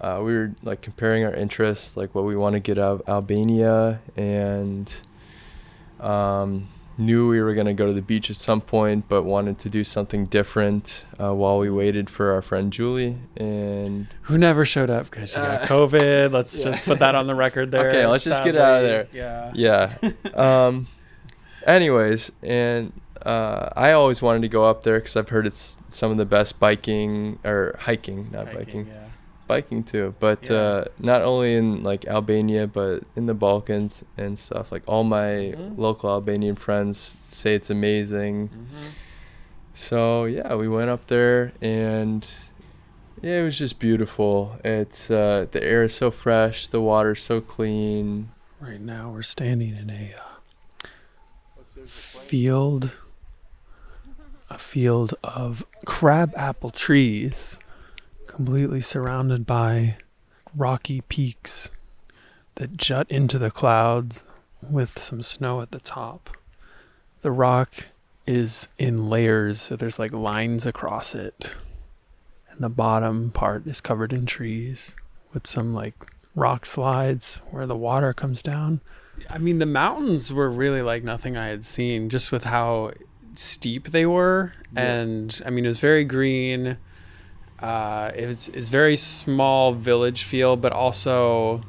uh, 0.00 0.20
we 0.24 0.34
were 0.34 0.52
like 0.62 0.80
comparing 0.80 1.24
our 1.24 1.34
interests, 1.34 1.96
like 1.96 2.14
what 2.14 2.24
we 2.24 2.36
want 2.36 2.52
to 2.54 2.60
get 2.60 2.78
out 2.78 3.00
of 3.00 3.08
Albania, 3.08 4.00
and 4.16 4.92
um, 6.00 6.68
knew 6.98 7.28
we 7.28 7.40
were 7.40 7.54
going 7.54 7.66
to 7.66 7.74
go 7.74 7.86
to 7.86 7.92
the 7.92 8.02
beach 8.02 8.30
at 8.30 8.36
some 8.36 8.60
point, 8.60 9.08
but 9.08 9.22
wanted 9.22 9.58
to 9.58 9.68
do 9.68 9.84
something 9.84 10.26
different 10.26 11.04
uh, 11.20 11.34
while 11.34 11.58
we 11.58 11.68
waited 11.70 12.08
for 12.08 12.32
our 12.32 12.42
friend 12.42 12.72
Julie. 12.72 13.18
And 13.36 14.06
Who 14.22 14.38
never 14.38 14.64
showed 14.64 14.88
up 14.90 15.10
because 15.10 15.30
she 15.30 15.36
got 15.36 15.62
Uh, 15.62 15.66
COVID. 15.66 16.32
Let's 16.32 16.58
yeah. 16.58 16.64
just 16.64 16.84
put 16.84 16.98
that 17.00 17.14
on 17.14 17.26
the 17.26 17.34
record 17.34 17.70
there. 17.70 17.88
Okay, 17.88 18.06
let's 18.06 18.24
just 18.24 18.42
get 18.44 18.56
out 18.56 18.78
of 18.78 18.82
there. 18.84 19.08
Yeah. 19.12 19.52
yeah. 19.54 20.10
um, 20.34 20.86
anyways, 21.66 22.32
and 22.42 22.92
uh, 23.24 23.70
I 23.74 23.92
always 23.92 24.22
wanted 24.22 24.42
to 24.42 24.48
go 24.48 24.64
up 24.64 24.82
there 24.84 24.98
because 24.98 25.16
I've 25.16 25.28
heard 25.28 25.46
it's 25.46 25.78
some 25.88 26.10
of 26.10 26.16
the 26.16 26.24
best 26.26 26.58
biking 26.60 27.38
or 27.44 27.76
hiking, 27.80 28.28
not 28.30 28.52
biking, 28.54 28.86
yeah. 28.86 29.05
Biking 29.46 29.82
too. 29.84 30.14
But 30.20 30.48
Yeah. 30.50 30.56
uh, 30.56 30.84
not 30.98 31.22
only 31.22 31.54
in 31.54 31.82
like 31.82 32.06
Albania, 32.06 32.66
but 32.66 33.02
in 33.14 33.26
the 33.26 33.34
Balkans 33.34 34.04
and 34.16 34.38
stuff. 34.38 34.70
Like 34.72 34.82
all 34.86 35.04
my 35.04 35.54
Mhm. 35.56 35.78
local 35.78 36.10
Albanian 36.10 36.56
friends 36.56 37.18
say 37.30 37.54
it's 37.54 37.70
amazing. 37.70 38.48
Mhm. 38.48 38.88
So 39.74 40.24
yeah, 40.24 40.54
we 40.54 40.68
went 40.68 40.90
up 40.90 41.06
there 41.08 41.52
and 41.60 42.26
yeah, 43.22 43.40
it 43.40 43.44
was 43.44 43.58
just 43.58 43.78
beautiful. 43.78 44.58
It's 44.64 45.10
uh, 45.10 45.46
the 45.50 45.62
air 45.62 45.84
is 45.84 45.94
so 45.94 46.10
fresh, 46.10 46.66
the 46.66 46.80
water's 46.80 47.22
so 47.22 47.40
clean. 47.40 48.30
Right 48.60 48.80
now 48.80 49.10
we're 49.10 49.22
standing 49.22 49.76
in 49.76 49.90
a 49.90 50.14
uh, 50.16 50.86
field, 51.86 52.96
a 54.50 54.58
field 54.58 55.14
of 55.22 55.64
crab 55.84 56.32
apple 56.36 56.70
trees, 56.70 57.58
completely 58.36 58.82
surrounded 58.82 59.46
by 59.46 59.96
rocky 60.54 61.00
peaks 61.00 61.70
that 62.56 62.76
jut 62.76 63.10
into 63.10 63.38
the 63.38 63.50
clouds 63.50 64.26
with 64.60 64.98
some 64.98 65.22
snow 65.22 65.62
at 65.62 65.70
the 65.70 65.80
top. 65.80 66.28
The 67.22 67.30
rock 67.30 67.88
is 68.26 68.68
in 68.76 69.08
layers, 69.08 69.58
so 69.58 69.74
there's 69.74 69.98
like 69.98 70.12
lines 70.12 70.66
across 70.66 71.14
it. 71.14 71.54
And 72.50 72.60
the 72.60 72.68
bottom 72.68 73.30
part 73.30 73.66
is 73.66 73.80
covered 73.80 74.12
in 74.12 74.26
trees 74.26 74.96
with 75.32 75.46
some 75.46 75.72
like 75.72 75.94
rock 76.34 76.66
slides 76.66 77.40
where 77.50 77.66
the 77.66 77.74
water 77.74 78.12
comes 78.12 78.42
down. 78.42 78.82
I 79.30 79.38
mean, 79.38 79.60
the 79.60 79.66
mountains 79.66 80.30
were 80.30 80.50
really 80.50 80.82
like 80.82 81.02
nothing 81.02 81.38
I 81.38 81.46
had 81.46 81.64
seen, 81.64 82.10
just 82.10 82.30
with 82.30 82.44
how 82.44 82.92
steep 83.34 83.92
they 83.92 84.04
were. 84.04 84.52
Yeah. 84.74 84.92
And 84.92 85.40
I 85.46 85.48
mean, 85.48 85.64
it 85.64 85.68
was 85.68 85.80
very 85.80 86.04
green. 86.04 86.76
Uh, 87.60 88.10
it 88.14 88.26
was 88.26 88.48
it's 88.50 88.68
very 88.68 88.96
small 88.96 89.72
village 89.72 90.24
feel, 90.24 90.56
but 90.56 90.72
also 90.72 91.62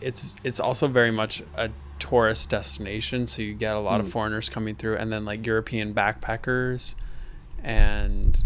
it's 0.00 0.24
it's 0.44 0.60
also 0.60 0.86
very 0.86 1.10
much 1.10 1.42
a 1.56 1.70
tourist 1.98 2.48
destination. 2.50 3.26
So 3.26 3.42
you 3.42 3.54
get 3.54 3.74
a 3.76 3.80
lot 3.80 4.00
of 4.00 4.06
Mm. 4.06 4.10
foreigners 4.12 4.48
coming 4.48 4.76
through, 4.76 4.96
and 4.96 5.12
then 5.12 5.24
like 5.24 5.44
European 5.46 5.92
backpackers, 5.94 6.94
and 7.62 8.40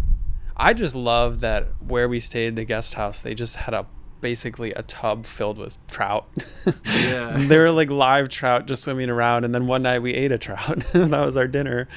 I 0.57 0.73
just 0.75 0.95
love 0.95 1.41
that 1.41 1.69
where 1.87 2.09
we 2.09 2.21
stayed, 2.21 2.57
the 2.57 2.65
guest 2.65 2.95
house, 2.95 3.21
they 3.21 3.35
just 3.35 3.57
had 3.57 3.75
a 3.75 3.87
basically 4.21 4.73
a 4.75 4.83
tub 4.83 5.27
filled 5.27 5.59
with 5.59 5.77
trout. 5.89 6.29
Yeah. 6.87 7.35
there 7.49 7.63
were 7.63 7.71
like 7.73 7.91
live 7.91 8.29
trout 8.29 8.67
just 8.67 8.85
swimming 8.85 9.11
around, 9.11 9.45
and 9.45 9.55
then 9.55 9.67
one 9.67 9.83
night 9.83 9.99
we 10.01 10.15
ate 10.15 10.33
a 10.33 10.39
trout. 10.39 10.79
that 10.93 11.25
was 11.25 11.37
our 11.37 11.49
dinner. 11.49 11.89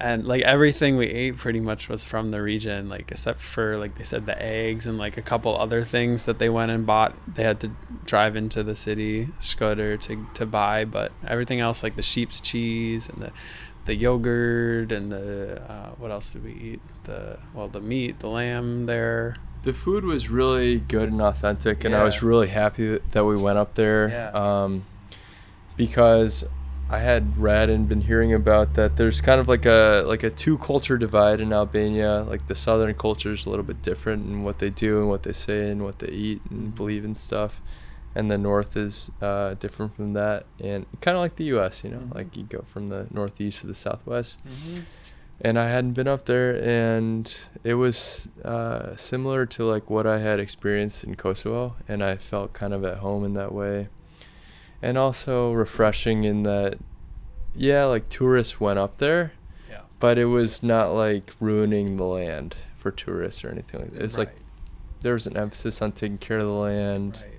And 0.00 0.26
like 0.28 0.42
everything 0.42 0.96
we 0.96 1.06
ate 1.06 1.38
pretty 1.38 1.58
much 1.60 1.88
was 1.88 2.04
from 2.04 2.30
the 2.30 2.40
region, 2.40 2.88
like 2.88 3.10
except 3.10 3.40
for 3.40 3.76
like 3.78 3.96
they 3.98 4.04
said 4.04 4.26
the 4.26 4.40
eggs 4.40 4.86
and 4.86 4.96
like 4.96 5.16
a 5.16 5.22
couple 5.22 5.58
other 5.58 5.82
things 5.84 6.24
that 6.26 6.38
they 6.38 6.48
went 6.48 6.70
and 6.70 6.86
bought. 6.86 7.16
They 7.34 7.42
had 7.42 7.58
to 7.60 7.72
drive 8.04 8.36
into 8.36 8.62
the 8.62 8.76
city, 8.76 9.26
Shkodër, 9.40 10.00
to 10.02 10.26
to 10.34 10.46
buy, 10.46 10.84
but 10.84 11.10
everything 11.26 11.58
else 11.58 11.82
like 11.82 11.96
the 11.96 12.02
sheep's 12.02 12.40
cheese 12.40 13.08
and 13.08 13.20
the 13.22 13.32
the 13.86 13.94
yogurt 13.96 14.92
and 14.92 15.10
the 15.10 15.62
uh, 15.68 15.88
what 15.98 16.12
else 16.12 16.32
did 16.32 16.44
we 16.44 16.52
eat? 16.52 16.80
The 17.04 17.38
well 17.52 17.66
the 17.68 17.80
meat, 17.80 18.20
the 18.20 18.28
lamb 18.28 18.86
there. 18.86 19.36
The 19.64 19.74
food 19.74 20.04
was 20.04 20.28
really 20.30 20.78
good 20.78 21.10
and 21.10 21.20
authentic, 21.20 21.82
and 21.82 21.92
I 21.92 22.04
was 22.04 22.22
really 22.22 22.46
happy 22.48 22.86
that- 22.88 23.10
that 23.12 23.24
we 23.24 23.36
went 23.36 23.58
up 23.58 23.74
there. 23.74 24.08
Yeah. 24.08 24.30
Um, 24.64 24.84
because 25.76 26.44
I 26.90 27.00
had 27.00 27.36
read 27.36 27.68
and 27.68 27.86
been 27.88 28.00
hearing 28.02 28.32
about 28.32 28.72
that 28.74 28.96
there's 28.96 29.20
kind 29.20 29.40
of 29.40 29.46
like 29.48 29.66
a 29.66 30.04
like 30.06 30.22
a 30.22 30.30
two 30.30 30.56
culture 30.58 30.96
divide 30.96 31.38
in 31.40 31.52
Albania. 31.52 32.24
Like 32.26 32.46
the 32.46 32.54
southern 32.54 32.94
culture 32.94 33.32
is 33.32 33.44
a 33.44 33.50
little 33.50 33.64
bit 33.64 33.82
different 33.82 34.26
in 34.26 34.42
what 34.42 34.58
they 34.58 34.70
do 34.70 34.98
and 35.00 35.08
what 35.08 35.22
they 35.22 35.32
say 35.34 35.70
and 35.70 35.84
what 35.84 35.98
they 35.98 36.08
eat 36.08 36.40
and 36.50 36.74
believe 36.74 37.04
in 37.04 37.14
stuff, 37.14 37.60
and 38.14 38.30
the 38.30 38.38
north 38.38 38.74
is 38.76 39.10
uh, 39.20 39.52
different 39.54 39.94
from 39.96 40.14
that. 40.14 40.46
And 40.58 40.86
kind 41.02 41.14
of 41.16 41.20
like 41.20 41.36
the 41.36 41.44
U.S., 41.56 41.84
you 41.84 41.90
know, 41.90 41.98
Mhm. 41.98 42.14
like 42.14 42.36
you 42.36 42.44
go 42.44 42.64
from 42.72 42.88
the 42.88 43.06
northeast 43.10 43.60
to 43.60 43.66
the 43.66 43.74
southwest 43.74 44.38
and 45.40 45.56
I 45.58 45.68
hadn't 45.68 45.92
been 45.92 46.08
up 46.08 46.24
there, 46.24 46.60
and 46.62 47.32
it 47.62 47.74
was 47.74 48.28
uh, 48.44 48.96
similar 48.96 49.46
to 49.46 49.64
like 49.64 49.88
what 49.88 50.06
I 50.06 50.18
had 50.18 50.40
experienced 50.40 51.04
in 51.04 51.14
Kosovo, 51.16 51.76
and 51.86 52.02
I 52.02 52.16
felt 52.16 52.54
kind 52.54 52.72
of 52.74 52.82
at 52.84 52.98
home 52.98 53.24
in 53.24 53.34
that 53.34 53.52
way, 53.52 53.88
and 54.82 54.96
also 54.98 55.52
refreshing 55.52 56.24
in 56.24 56.42
that, 56.44 56.78
yeah, 57.54 57.84
like 57.84 58.08
tourists 58.08 58.60
went 58.60 58.78
up 58.78 58.98
there, 58.98 59.32
Yeah. 59.70 59.80
but 59.98 60.18
it 60.18 60.26
was 60.26 60.62
not 60.62 60.92
like 60.94 61.32
ruining 61.40 61.96
the 61.96 62.04
land 62.04 62.54
for 62.78 62.90
tourists 62.90 63.44
or 63.44 63.48
anything 63.50 63.80
like 63.80 63.92
that. 63.92 64.02
It's 64.02 64.18
like 64.18 64.34
there 65.00 65.14
was 65.14 65.26
an 65.26 65.36
emphasis 65.36 65.80
on 65.82 65.92
taking 65.92 66.18
care 66.18 66.38
of 66.38 66.44
the 66.46 66.50
land, 66.52 67.18
right. 67.22 67.37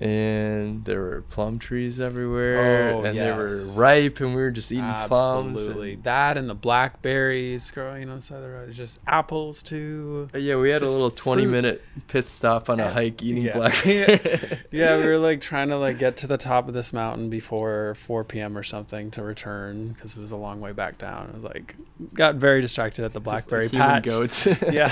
And 0.00 0.84
there 0.84 1.00
were 1.00 1.22
plum 1.30 1.58
trees 1.58 2.00
everywhere, 2.00 2.94
Oh, 2.94 3.04
and 3.04 3.16
they 3.18 3.30
were 3.30 3.50
ripe, 3.76 4.20
and 4.20 4.34
we 4.34 4.42
were 4.42 4.50
just 4.50 4.72
eating 4.72 4.92
plums. 5.06 5.56
Absolutely. 5.58 5.96
That 5.96 6.36
and 6.38 6.48
the 6.48 6.54
blackberries 6.54 7.70
growing 7.70 8.08
on 8.08 8.16
the 8.16 8.22
side 8.22 8.36
of 8.36 8.42
the 8.42 8.48
road. 8.50 8.72
Just 8.72 9.00
apples 9.06 9.62
too. 9.62 10.28
Uh, 10.34 10.38
yeah, 10.38 10.56
we 10.56 10.70
had 10.70 10.82
a 10.82 10.86
little 10.86 11.10
twenty 11.10 11.42
fruit. 11.42 11.50
minute 11.52 11.84
pit 12.08 12.26
stop 12.26 12.68
on 12.70 12.80
a 12.80 12.90
hike 12.90 13.22
eating 13.22 13.44
Yeah. 13.44 13.52
blackberry. 13.56 14.58
Yeah, 14.72 14.98
we 14.98 15.06
were 15.06 15.18
like 15.18 15.40
trying 15.40 15.68
to 15.68 15.76
like 15.76 15.98
get 15.98 16.16
to 16.18 16.26
the 16.26 16.38
top 16.38 16.66
of 16.68 16.74
this 16.74 16.92
mountain 16.92 17.28
before 17.28 17.94
4 17.96 18.24
p.m. 18.24 18.56
or 18.56 18.62
something 18.62 19.10
to 19.12 19.22
return 19.22 19.88
because 19.92 20.16
it 20.16 20.20
was 20.20 20.32
a 20.32 20.36
long 20.36 20.60
way 20.60 20.72
back 20.72 20.96
down. 20.98 21.28
it 21.28 21.34
was 21.34 21.44
like, 21.44 21.76
got 22.14 22.36
very 22.36 22.60
distracted 22.62 23.04
at 23.04 23.12
the 23.12 23.20
blackberry 23.20 23.68
patch. 23.68 24.04
goats. 24.04 24.46
yeah. 24.70 24.90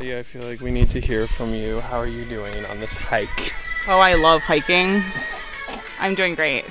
Claudia, 0.00 0.20
I 0.20 0.22
feel 0.22 0.44
like 0.44 0.62
we 0.62 0.70
need 0.70 0.88
to 0.90 0.98
hear 0.98 1.26
from 1.26 1.52
you. 1.52 1.78
How 1.78 1.98
are 1.98 2.06
you 2.06 2.24
doing 2.24 2.64
on 2.66 2.78
this 2.80 2.96
hike? 2.96 3.52
Oh, 3.86 3.98
I 3.98 4.14
love 4.14 4.40
hiking. 4.40 5.02
I'm 5.98 6.14
doing 6.14 6.34
great. 6.34 6.64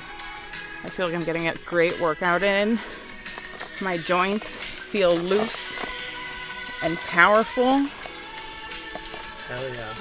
I 0.82 0.88
feel 0.88 1.06
like 1.06 1.14
I'm 1.14 1.22
getting 1.22 1.46
a 1.46 1.54
great 1.64 2.00
workout 2.00 2.42
in. 2.42 2.80
My 3.80 3.98
joints 3.98 4.56
feel 4.56 5.14
loose 5.14 5.76
and 6.82 6.98
powerful, 6.98 7.86
Hell 9.46 9.74
yeah. 9.74 9.94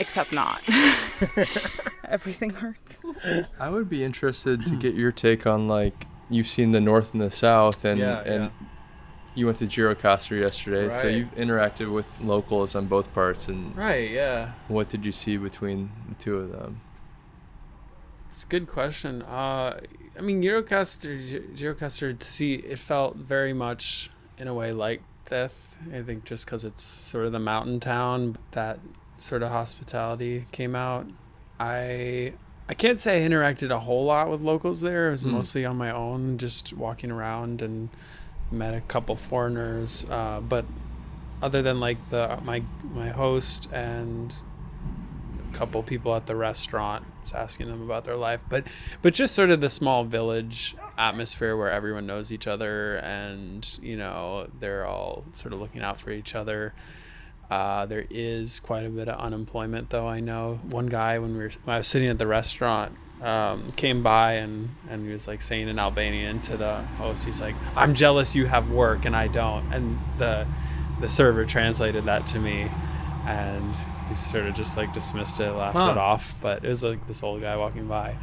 except 0.00 0.32
not. 0.32 0.62
Everything 2.08 2.50
hurts. 2.50 2.98
I 3.60 3.70
would 3.70 3.88
be 3.88 4.02
interested 4.02 4.66
to 4.66 4.74
get 4.74 4.94
your 4.96 5.12
take 5.12 5.46
on 5.46 5.68
like 5.68 6.08
you've 6.28 6.48
seen 6.48 6.72
the 6.72 6.80
north 6.80 7.12
and 7.12 7.22
the 7.22 7.30
south, 7.30 7.84
and 7.84 8.00
Yeah, 8.00 8.18
and 8.22 8.44
yeah. 8.44 8.50
You 9.34 9.46
went 9.46 9.58
to 9.58 9.66
Gjirokastër 9.66 10.40
yesterday, 10.40 10.90
so 10.90 11.06
you've 11.08 11.34
interacted 11.36 11.90
with 11.92 12.06
locals 12.20 12.74
on 12.74 12.86
both 12.86 13.12
parts. 13.14 13.48
And 13.48 13.74
Right, 13.76 14.10
yeah. 14.10 14.52
what 14.68 14.90
did 14.90 15.04
you 15.06 15.12
see 15.12 15.38
between 15.38 15.90
the 16.08 16.14
two 16.16 16.36
of 16.38 16.52
them? 16.52 16.80
It's 18.28 18.44
a 18.44 18.46
good 18.46 18.66
question. 18.68 19.22
Uh, 19.22 19.80
I 20.18 20.20
mean, 20.20 20.42
Eurocaster, 20.42 21.54
Eurocaster, 21.56 22.22
see, 22.22 22.54
it 22.56 22.78
felt 22.78 23.16
very 23.16 23.52
much 23.54 24.10
in 24.38 24.48
a 24.48 24.54
way 24.54 24.72
like 24.72 25.02
Theth. 25.26 25.76
I 25.92 26.02
think 26.02 26.24
just 26.24 26.44
because 26.44 26.64
it's 26.64 26.82
sort 26.82 27.24
of 27.26 27.32
the 27.32 27.38
mountain 27.38 27.80
town, 27.80 28.36
that 28.52 28.80
sort 29.18 29.42
of 29.42 29.50
hospitality 29.50 30.44
came 30.52 30.74
out. 30.74 31.06
I 31.58 32.34
I 32.68 32.74
can't 32.74 32.98
say 33.00 33.22
I 33.24 33.28
interacted 33.28 33.70
a 33.70 33.78
whole 33.80 34.04
lot 34.04 34.30
with 34.30 34.40
locals 34.42 34.80
there. 34.80 35.08
It 35.08 35.12
was 35.12 35.24
Mm. 35.24 35.32
mostly 35.32 35.64
on 35.66 35.76
my 35.76 35.90
own, 35.90 36.38
just 36.38 36.72
walking 36.72 37.10
around 37.10 37.60
and 37.62 37.88
met 38.52 38.74
a 38.74 38.80
couple 38.82 39.16
foreigners. 39.16 40.04
Uh, 40.08 40.40
but 40.40 40.64
other 41.42 41.60
than 41.60 41.80
like 41.80 41.98
the 42.10 42.38
my 42.44 42.62
my 42.94 43.08
host 43.08 43.68
and 43.72 44.34
a 45.50 45.56
couple 45.56 45.82
people 45.82 46.14
at 46.14 46.26
the 46.26 46.36
restaurant 46.36 47.04
just 47.22 47.34
asking 47.34 47.66
them 47.66 47.82
about 47.82 48.04
their 48.04 48.16
life 48.16 48.40
but 48.48 48.64
but 49.02 49.12
just 49.12 49.34
sort 49.34 49.50
of 49.50 49.60
the 49.60 49.68
small 49.68 50.04
village 50.04 50.76
atmosphere 50.96 51.56
where 51.56 51.70
everyone 51.70 52.06
knows 52.06 52.30
each 52.30 52.46
other 52.46 52.96
and 52.96 53.78
you 53.82 53.96
know 53.96 54.48
they're 54.60 54.86
all 54.86 55.24
sort 55.32 55.52
of 55.52 55.60
looking 55.60 55.82
out 55.82 56.00
for 56.00 56.10
each 56.10 56.34
other 56.34 56.72
uh, 57.50 57.84
there 57.84 58.06
is 58.08 58.60
quite 58.60 58.86
a 58.86 58.88
bit 58.88 59.08
of 59.08 59.18
unemployment 59.18 59.90
though 59.90 60.06
i 60.06 60.20
know 60.20 60.60
one 60.70 60.86
guy 60.86 61.18
when 61.18 61.32
we 61.32 61.38
were 61.42 61.50
when 61.64 61.74
i 61.74 61.78
was 61.78 61.88
sitting 61.88 62.08
at 62.08 62.18
the 62.18 62.26
restaurant 62.26 62.96
um, 63.22 63.66
came 63.76 64.02
by 64.02 64.32
and 64.34 64.68
and 64.90 65.06
he 65.06 65.12
was 65.12 65.28
like 65.28 65.40
saying 65.40 65.68
in 65.68 65.78
albanian 65.78 66.40
to 66.40 66.56
the 66.56 66.82
host 66.98 67.24
he's 67.24 67.40
like 67.40 67.54
i'm 67.76 67.94
jealous 67.94 68.34
you 68.34 68.46
have 68.46 68.70
work 68.70 69.04
and 69.04 69.14
i 69.16 69.28
don't. 69.28 69.72
And 69.72 69.98
the 70.18 70.46
the 71.00 71.08
server 71.08 71.44
translated 71.44 72.04
that 72.06 72.26
to 72.28 72.38
me 72.38 72.68
and 73.26 73.76
he 74.08 74.14
sort 74.14 74.46
of 74.46 74.54
just 74.54 74.76
like 74.76 74.92
dismissed 74.92 75.38
it 75.40 75.52
laughed 75.52 75.76
Huh. 75.76 75.90
it 75.92 75.96
off. 75.98 76.34
But 76.40 76.64
it 76.64 76.68
was 76.68 76.82
like 76.82 77.06
this 77.06 77.22
old 77.22 77.40
guy 77.40 77.56
walking 77.56 77.86
by. 77.86 78.16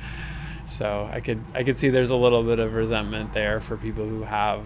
So 0.65 1.09
i 1.11 1.19
could 1.21 1.41
i 1.55 1.63
could 1.63 1.77
see 1.77 1.89
there's 1.89 2.11
a 2.11 2.15
little 2.15 2.43
bit 2.43 2.59
of 2.59 2.73
resentment 2.73 3.33
there 3.33 3.59
for 3.61 3.77
people 3.77 4.05
who 4.07 4.23
have 4.23 4.61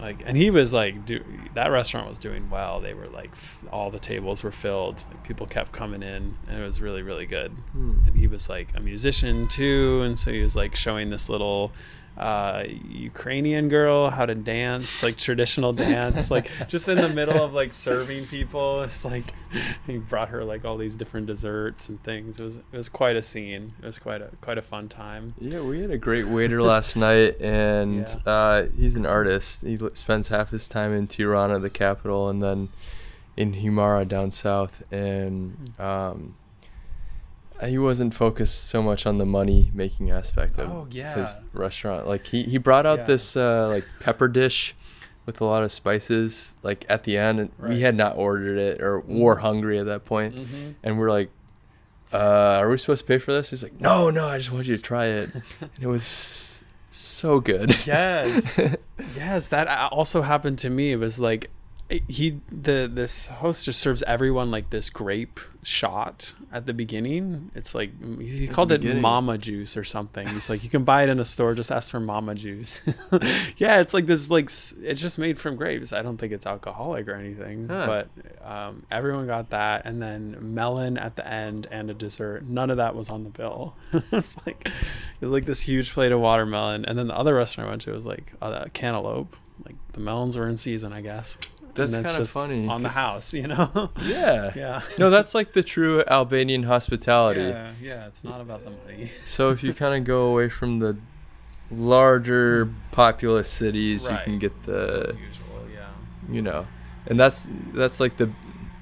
like 0.00 0.22
and 0.24 0.36
he 0.36 0.50
was 0.50 0.72
like 0.72 1.04
do 1.04 1.22
that 1.54 1.68
restaurant 1.68 2.08
was 2.08 2.18
doing 2.18 2.48
well. 2.50 2.80
They 2.80 2.94
were 2.94 3.08
like 3.08 3.30
f- 3.32 3.64
all 3.72 3.90
the 3.90 3.98
tables 3.98 4.42
were 4.42 4.52
filled. 4.52 5.04
Like, 5.10 5.24
people 5.24 5.46
kept 5.46 5.72
coming 5.72 6.02
in 6.02 6.36
and 6.48 6.62
it 6.62 6.64
was 6.64 6.80
really 6.80 7.02
really 7.02 7.26
good. 7.26 7.52
Hmm. 7.72 8.00
and 8.06 8.16
he 8.16 8.26
was 8.26 8.48
like 8.48 8.70
a 8.74 8.80
musician 8.80 9.48
too 9.48 10.02
and 10.02 10.18
so 10.18 10.32
he 10.32 10.42
was 10.42 10.56
like 10.56 10.74
showing 10.74 11.10
this 11.10 11.28
little 11.28 11.72
uh 12.18 12.64
ukrainian 12.88 13.68
girl 13.68 14.10
how 14.10 14.26
to 14.26 14.34
dance 14.34 15.02
like 15.02 15.16
traditional 15.16 15.72
dance 15.72 16.30
like 16.30 16.50
just 16.68 16.88
in 16.88 16.98
the 16.98 17.08
middle 17.08 17.42
of 17.42 17.54
like 17.54 17.72
serving 17.72 18.26
people 18.26 18.82
it's 18.82 19.04
like 19.04 19.24
he 19.86 19.96
brought 19.96 20.28
her 20.28 20.44
like 20.44 20.64
all 20.64 20.76
these 20.76 20.96
different 20.96 21.26
desserts 21.26 21.88
and 21.88 22.02
things 22.02 22.38
it 22.38 22.42
was 22.42 22.56
it 22.56 22.64
was 22.76 22.88
quite 22.88 23.16
a 23.16 23.22
scene 23.22 23.72
it 23.82 23.86
was 23.86 23.98
quite 23.98 24.20
a 24.20 24.28
quite 24.40 24.58
a 24.58 24.62
fun 24.62 24.88
time 24.88 25.34
Yeah, 25.40 25.60
we 25.62 25.80
had 25.80 25.90
a 25.90 25.98
great 25.98 26.26
waiter 26.26 26.60
last 26.62 26.96
night, 26.96 27.40
and 27.40 28.00
Yeah. 28.00 28.16
uh, 28.32 28.66
he's 28.76 28.96
an 28.96 29.06
artist. 29.06 29.62
He 29.62 29.78
spends 29.94 30.28
half 30.28 30.50
his 30.50 30.68
time 30.68 30.92
in 30.92 31.06
Tirana, 31.06 31.58
the 31.58 31.70
capital, 31.70 32.28
and 32.28 32.42
then 32.42 32.68
in 33.36 33.54
Himara 33.54 34.06
down 34.06 34.30
south. 34.30 34.82
And 34.92 35.72
Hmm. 35.78 35.82
um, 35.82 36.34
he 37.66 37.78
wasn't 37.78 38.14
focused 38.14 38.68
so 38.68 38.82
much 38.82 39.06
on 39.06 39.18
the 39.18 39.26
money 39.26 39.70
making 39.74 40.10
aspect 40.10 40.58
of 40.58 40.70
Oh, 40.70 40.86
yeah. 40.90 41.14
his 41.14 41.40
restaurant. 41.52 42.06
Like 42.06 42.26
he, 42.26 42.42
he 42.44 42.58
brought 42.58 42.86
out 42.86 43.00
Yeah. 43.00 43.04
this 43.06 43.36
uh, 43.36 43.68
like 43.68 43.84
pepper 44.00 44.28
dish 44.28 44.74
with 45.26 45.40
a 45.40 45.44
lot 45.44 45.62
of 45.62 45.70
spices. 45.72 46.56
Like 46.62 46.84
at 46.88 47.04
the 47.04 47.16
end, 47.18 47.40
and 47.40 47.50
Right. 47.58 47.70
we 47.74 47.80
had 47.82 47.94
not 47.94 48.16
ordered 48.16 48.58
it 48.58 48.80
or 48.80 49.02
Mm. 49.02 49.20
were 49.20 49.36
hungry 49.36 49.78
at 49.78 49.86
that 49.86 50.04
point 50.04 50.34
Mhm. 50.36 50.74
and 50.82 50.98
we're 50.98 51.10
like, 51.10 51.30
uh, 52.12 52.16
"Are 52.60 52.68
we 52.70 52.78
supposed 52.78 53.02
to 53.02 53.06
pay 53.06 53.18
for 53.18 53.32
this?" 53.32 53.50
He's 53.50 53.62
like, 53.62 53.80
"No, 53.80 54.10
no, 54.10 54.26
I 54.28 54.38
just 54.38 54.50
want 54.52 54.66
you 54.66 54.76
to 54.76 54.82
try 54.82 55.06
it." 55.06 55.30
and 55.60 55.70
it 55.80 55.86
was 55.86 56.62
so 56.88 57.38
good. 57.40 57.74
yes 57.86 58.58
yes 59.16 59.48
that 59.48 59.68
also 59.92 60.22
happened 60.22 60.58
to 60.58 60.68
me 60.70 60.92
it 60.92 60.96
was 60.96 61.20
like 61.20 61.50
he 62.08 62.40
the 62.50 62.88
this 62.92 63.26
host 63.26 63.64
just 63.64 63.80
serves 63.80 64.02
everyone 64.04 64.50
like 64.50 64.70
this 64.70 64.90
grape 64.90 65.40
shot 65.62 66.32
at 66.52 66.64
the 66.66 66.72
beginning. 66.72 67.50
It's 67.54 67.74
like 67.74 67.90
he 68.20 68.46
the 68.46 68.52
called 68.52 68.70
it 68.72 68.80
beginning. 68.80 69.02
mama 69.02 69.36
juice 69.38 69.76
or 69.76 69.84
something. 69.84 70.26
He's 70.28 70.48
like 70.48 70.62
you 70.62 70.70
can 70.70 70.84
buy 70.84 71.02
it 71.02 71.08
in 71.08 71.18
a 71.18 71.24
store 71.24 71.54
just 71.54 71.70
ask 71.72 71.90
for 71.90 72.00
mama 72.00 72.34
juice. 72.34 72.80
Yeah 73.56 73.80
it's 73.80 73.92
like 73.92 74.06
this 74.06 74.30
like 74.30 74.44
it's 74.46 75.00
just 75.00 75.18
made 75.18 75.36
from 75.38 75.56
grapes. 75.56 75.92
I 75.92 76.02
don't 76.02 76.16
think 76.16 76.32
it's 76.32 76.46
alcoholic 76.46 77.08
or 77.08 77.14
anything 77.14 77.68
Huh. 77.68 77.86
but 77.86 78.46
um, 78.48 78.84
everyone 78.90 79.26
got 79.26 79.50
that. 79.50 79.82
And 79.84 80.00
then 80.00 80.36
melon 80.54 80.96
at 80.96 81.16
the 81.16 81.26
end 81.26 81.66
and 81.70 81.90
a 81.90 81.94
dessert 81.94 82.44
none 82.46 82.70
of 82.70 82.76
that 82.76 82.94
was 82.94 83.10
on 83.10 83.24
the 83.24 83.30
bill. 83.30 83.74
It's 84.12 84.36
like 84.46 84.66
it 84.66 85.26
was 85.26 85.32
like 85.32 85.44
this 85.44 85.60
huge 85.62 85.92
plate 85.92 86.12
of 86.12 86.20
watermelon. 86.20 86.84
And 86.84 86.96
then 86.98 87.08
the 87.08 87.16
other 87.16 87.34
restaurant 87.34 87.66
i 87.66 87.70
went 87.70 87.82
to 87.82 87.92
was 87.92 88.06
like 88.06 88.32
uh, 88.40 88.64
cantaloupe. 88.72 89.34
Like 89.64 89.74
the 89.92 90.00
melons 90.00 90.38
were 90.38 90.48
in 90.48 90.56
season 90.56 90.94
i 90.94 91.02
guess 91.02 91.36
That's 91.74 91.92
And 91.94 92.04
kinda 92.06 92.26
funny. 92.26 92.66
on 92.68 92.82
the 92.82 92.88
house 92.90 93.32
you 93.34 93.46
know 93.46 93.90
yeah. 94.02 94.52
yeah 94.56 94.82
No, 94.98 95.10
that's 95.10 95.34
like 95.34 95.52
the 95.52 95.62
true 95.62 96.02
Albanian 96.06 96.64
hospitality. 96.64 97.40
yeah 97.40 97.72
yeah 97.80 98.06
it's 98.06 98.22
not 98.24 98.40
about 98.40 98.64
the 98.64 98.70
money 98.70 99.10
So 99.24 99.50
if 99.50 99.62
you 99.62 99.72
kind 99.74 99.94
of 99.96 100.04
go 100.04 100.30
away 100.30 100.48
from 100.48 100.78
the 100.80 100.96
larger 101.70 102.68
populous 102.92 103.48
cities, 103.48 104.06
Right. 104.08 104.18
you 104.18 104.24
can 104.24 104.38
get 104.38 104.62
the, 104.64 105.06
as 105.10 105.16
usual 105.16 105.68
yeah 105.72 105.88
you 106.32 106.42
know, 106.42 106.66
and 107.06 107.18
that's 107.18 107.48
that's 107.74 108.00
like 108.00 108.16
the. 108.16 108.30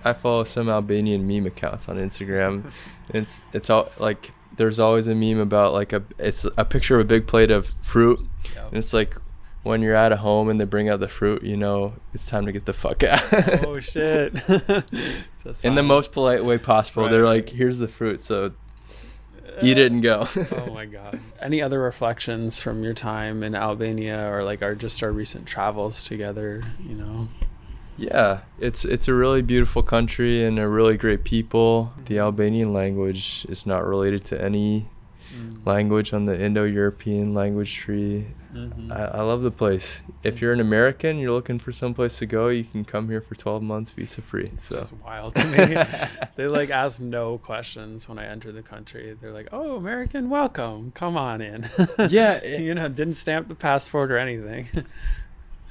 I 0.04 0.12
follow 0.12 0.44
some 0.44 0.68
Albanian 0.68 1.26
meme 1.26 1.46
accounts 1.46 1.88
on 1.88 1.96
Instagram. 1.96 2.70
it's 3.14 3.42
it's 3.52 3.68
all 3.70 3.90
like 3.98 4.32
there's 4.56 4.78
always 4.78 5.06
a 5.08 5.14
meme 5.14 5.38
about 5.40 5.72
like 5.72 5.92
a 5.92 6.02
it's 6.18 6.46
a 6.56 6.64
picture 6.64 6.94
of 6.96 7.00
a 7.02 7.04
big 7.04 7.26
plate 7.26 7.50
of 7.50 7.70
fruit 7.82 8.20
Yep. 8.54 8.68
And 8.68 8.76
it's 8.78 8.92
like 8.92 9.16
when 9.68 9.82
you're 9.82 9.94
at 9.94 10.10
a 10.12 10.16
home 10.16 10.48
and 10.48 10.58
they 10.58 10.64
bring 10.64 10.88
out 10.88 10.98
the 11.00 11.08
fruit, 11.08 11.42
you 11.44 11.56
know, 11.56 11.92
it's 12.14 12.26
time 12.26 12.46
to 12.46 12.52
get 12.52 12.64
the 12.64 12.72
fuck 12.72 13.02
out. 13.04 13.22
oh 13.66 13.78
shit 13.92 14.34
In 15.64 15.74
the 15.74 15.82
most 15.84 16.12
polite 16.12 16.44
way 16.44 16.58
possible. 16.58 17.04
Right, 17.04 17.10
They're 17.10 17.24
like, 17.24 17.48
here's 17.50 17.78
the 17.78 17.88
fruit, 17.88 18.20
so 18.20 18.52
you 19.62 19.74
didn't 19.74 20.02
go. 20.02 20.28
oh 20.52 20.72
my 20.72 20.86
god 20.86 21.18
any 21.40 21.60
other 21.60 21.80
reflections 21.80 22.60
from 22.60 22.84
your 22.84 22.94
time 22.94 23.42
in 23.42 23.56
albania 23.56 24.30
or 24.32 24.44
like 24.44 24.62
our 24.62 24.74
just 24.76 25.02
our 25.02 25.10
recent 25.10 25.46
travels 25.46 26.04
together 26.04 26.62
you 26.88 26.94
know 26.94 27.26
Yeah, 27.96 28.40
it's 28.60 28.84
it's 28.84 29.08
a 29.08 29.14
really 29.14 29.42
beautiful 29.42 29.82
country 29.82 30.44
and 30.44 30.56
a 30.60 30.68
really 30.68 30.96
great 30.96 31.24
people. 31.24 31.92
The 32.06 32.14
Mhm. 32.14 32.20
Albanian 32.26 32.72
language 32.72 33.44
is 33.48 33.66
not 33.66 33.84
related 33.84 34.24
to 34.26 34.40
any 34.40 34.86
language 35.64 36.12
on 36.12 36.24
the 36.24 36.40
Indo-European 36.40 37.34
language 37.34 37.74
tree. 37.74 38.26
Mhm. 38.54 38.90
I, 38.90 39.18
I 39.18 39.20
love 39.20 39.42
the 39.42 39.50
place. 39.50 40.00
If 40.22 40.40
you're 40.40 40.52
an 40.54 40.60
American, 40.60 41.18
you're 41.18 41.32
looking 41.32 41.58
for 41.58 41.70
someplace 41.70 42.18
to 42.18 42.26
go, 42.26 42.48
you 42.48 42.64
can 42.64 42.84
come 42.84 43.08
here 43.10 43.20
for 43.20 43.34
12 43.34 43.62
months 43.62 43.90
visa 43.90 44.22
free. 44.22 44.50
It's 44.54 44.64
So 44.64 44.76
just 44.76 44.94
wild 45.04 45.34
to 45.34 45.44
me. 45.46 45.76
they 46.36 46.46
like 46.48 46.70
ask 46.70 46.98
no 47.00 47.36
questions 47.38 48.08
when 48.08 48.18
I 48.18 48.24
enter 48.26 48.50
the 48.52 48.62
country. 48.62 49.16
They're 49.20 49.32
like, 49.32 49.48
"Oh, 49.52 49.76
American, 49.76 50.30
welcome. 50.30 50.92
Come 50.92 51.16
on 51.18 51.42
in." 51.42 51.68
Yeah, 52.08 52.34
it- 52.42 52.60
you 52.66 52.74
know, 52.74 52.88
didn't 52.88 53.14
stamp 53.14 53.48
the 53.48 53.54
passport 53.54 54.10
or 54.10 54.16
anything. 54.18 54.66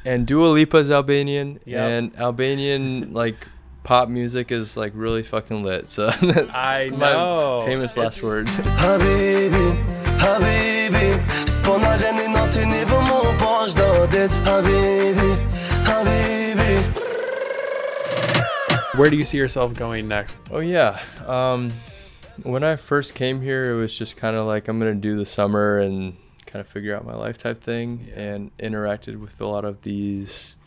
and 0.05 0.27
Dua 0.27 0.47
Lipa's 0.49 0.91
Albanian, 0.91 1.59
Yep. 1.65 1.79
and 1.81 2.15
Albanian 2.19 3.11
like 3.13 3.47
pop 3.87 4.09
music 4.09 4.51
is 4.51 4.75
like 4.75 4.91
really 4.95 5.23
fucking 5.23 5.63
lit. 5.63 5.89
So 5.89 6.07
I 6.51 6.89
my 6.95 7.13
know. 7.13 7.61
famous 7.65 7.95
last 7.95 8.21
words. 8.21 8.51
Habibi, 8.83 9.67
Habibi 10.19 11.07
S'pona 11.47 11.95
gjeni 12.01 12.27
natin 12.33 12.73
i 12.75 12.83
vëmo 12.83 13.21
po 13.39 13.53
çdo 13.71 13.87
dit 14.11 14.31
Habibi, 14.43 15.31
Habibi 15.87 16.75
Where 18.99 19.09
do 19.09 19.15
you 19.15 19.23
see 19.25 19.37
yourself 19.37 19.73
going 19.73 20.07
next? 20.09 20.35
Oh 20.51 20.59
yeah. 20.59 20.99
Um, 21.25 21.71
when 22.43 22.63
I 22.65 22.75
first 22.75 23.13
came 23.15 23.39
here, 23.41 23.71
it 23.71 23.77
was 23.79 23.95
just 23.95 24.17
kind 24.17 24.35
of 24.35 24.45
like 24.47 24.67
I'm 24.67 24.79
gonna 24.79 24.95
do 24.95 25.15
the 25.15 25.25
summer 25.25 25.79
and 25.79 26.17
kind 26.45 26.59
of 26.59 26.67
figure 26.67 26.93
out 26.95 27.05
my 27.05 27.15
life 27.15 27.37
type 27.37 27.61
thing, 27.63 28.07
Yeah. 28.09 28.19
and 28.35 28.57
interacted 28.57 29.19
with 29.19 29.39
a 29.39 29.45
lot 29.47 29.63
of 29.65 29.81
these 29.83 30.57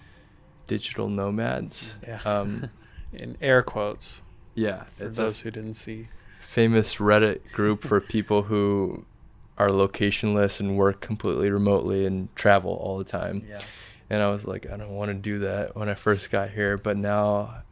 digital 0.68 1.08
nomads. 1.08 1.98
Yeah. 2.06 2.20
Um, 2.24 2.70
In 3.12 3.36
air 3.40 3.62
quotes, 3.62 4.22
yeah, 4.54 4.84
for 4.96 5.04
it's 5.06 5.18
a 5.18 5.22
those 5.22 5.40
who 5.42 5.50
didn't 5.50 5.74
see. 5.74 6.08
famous 6.40 6.96
Reddit 6.96 7.50
group 7.52 7.82
for 7.84 8.00
people 8.00 8.42
who 8.44 9.04
are 9.58 9.68
locationless 9.68 10.58
and 10.60 10.76
work 10.76 11.00
completely 11.00 11.50
remotely 11.50 12.06
and 12.06 12.34
travel 12.36 12.72
all 12.72 12.96
the 12.98 13.04
time. 13.04 13.44
Yeah. 13.48 13.60
And 14.08 14.22
I 14.22 14.30
was 14.30 14.46
like, 14.46 14.70
I 14.70 14.76
don't 14.76 14.90
want 14.96 15.10
to 15.10 15.14
do 15.14 15.38
that 15.40 15.76
when 15.76 15.88
I 15.88 15.94
first 15.94 16.30
got 16.30 16.50
here, 16.50 16.76
but 16.78 16.96
now 16.96 17.62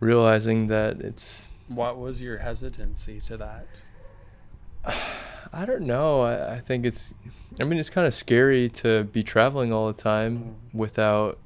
realizing 0.00 0.66
that 0.68 1.00
it's 1.00 1.48
What 1.68 1.98
was 1.98 2.20
your 2.22 2.38
hesitancy 2.38 3.20
to 3.20 3.36
that? 3.38 3.82
I 5.52 5.64
don't 5.64 5.82
know. 5.82 6.22
I, 6.22 6.56
I 6.56 6.60
think 6.60 6.84
it's, 6.84 7.14
I 7.60 7.64
mean, 7.64 7.78
it's 7.78 7.88
kind 7.90 8.06
of 8.06 8.12
scary 8.14 8.68
to 8.70 9.04
be 9.04 9.22
traveling 9.22 9.72
all 9.72 9.86
the 9.86 10.00
time 10.02 10.38
Mm. 10.38 10.54
without, 10.74 11.38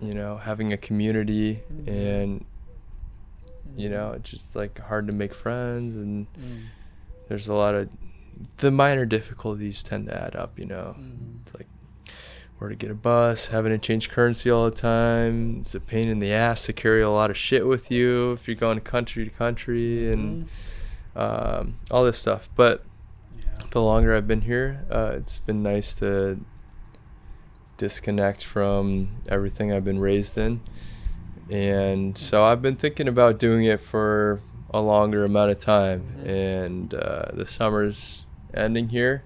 you 0.00 0.14
know, 0.14 0.36
having 0.38 0.72
a 0.72 0.76
community 0.76 1.62
Mhm. 1.72 1.88
and, 1.88 2.44
you 3.76 3.88
know, 3.88 4.12
it's 4.12 4.30
just 4.30 4.54
like 4.56 4.78
hard 4.78 5.06
to 5.06 5.12
make 5.12 5.34
friends 5.34 5.94
and 5.96 6.26
Mm. 6.34 6.66
there's 7.28 7.48
a 7.48 7.54
lot 7.54 7.74
of, 7.74 7.88
the 8.58 8.70
minor 8.70 9.04
difficulties 9.04 9.82
tend 9.82 10.06
to 10.06 10.14
add 10.22 10.36
up, 10.36 10.58
you 10.58 10.64
know. 10.66 10.94
Mhm. 10.98 11.40
It's 11.42 11.54
like 11.54 11.66
where 12.58 12.70
to 12.70 12.76
get 12.76 12.90
a 12.90 12.94
bus, 12.94 13.46
having 13.48 13.70
to 13.72 13.78
change 13.78 14.10
currency 14.10 14.50
all 14.50 14.64
the 14.64 14.76
time. 14.76 15.58
It's 15.60 15.74
a 15.74 15.80
pain 15.80 16.08
in 16.08 16.18
the 16.18 16.32
ass 16.32 16.66
to 16.66 16.72
carry 16.72 17.02
a 17.02 17.10
lot 17.10 17.30
of 17.30 17.36
shit 17.36 17.66
with 17.66 17.90
you 17.90 18.32
if 18.32 18.48
you're 18.48 18.56
going 18.56 18.80
country 18.80 19.24
to 19.24 19.30
country 19.30 20.12
and 20.12 20.48
um, 21.16 21.76
all 21.90 22.04
this 22.04 22.18
stuff. 22.18 22.48
But 22.56 22.84
Yeah. 23.36 23.64
the 23.70 23.80
longer 23.82 24.14
I've 24.16 24.26
been 24.28 24.42
here, 24.42 24.84
uh, 24.90 25.12
it's 25.16 25.38
been 25.40 25.62
nice 25.62 25.94
to 25.94 26.38
disconnect 27.78 28.44
from 28.44 29.08
everything 29.28 29.72
I've 29.72 29.84
been 29.84 29.98
raised 30.00 30.36
in. 30.36 30.60
And 31.50 32.18
so 32.18 32.44
I've 32.44 32.60
been 32.60 32.76
thinking 32.76 33.08
about 33.08 33.38
doing 33.38 33.64
it 33.64 33.80
for 33.80 34.40
a 34.70 34.82
longer 34.82 35.24
amount 35.24 35.50
of 35.50 35.58
time. 35.58 36.02
Mhm. 36.22 36.26
And 36.28 36.94
uh, 36.94 37.30
the 37.32 37.46
summer's 37.46 38.26
ending 38.52 38.90
here. 38.90 39.22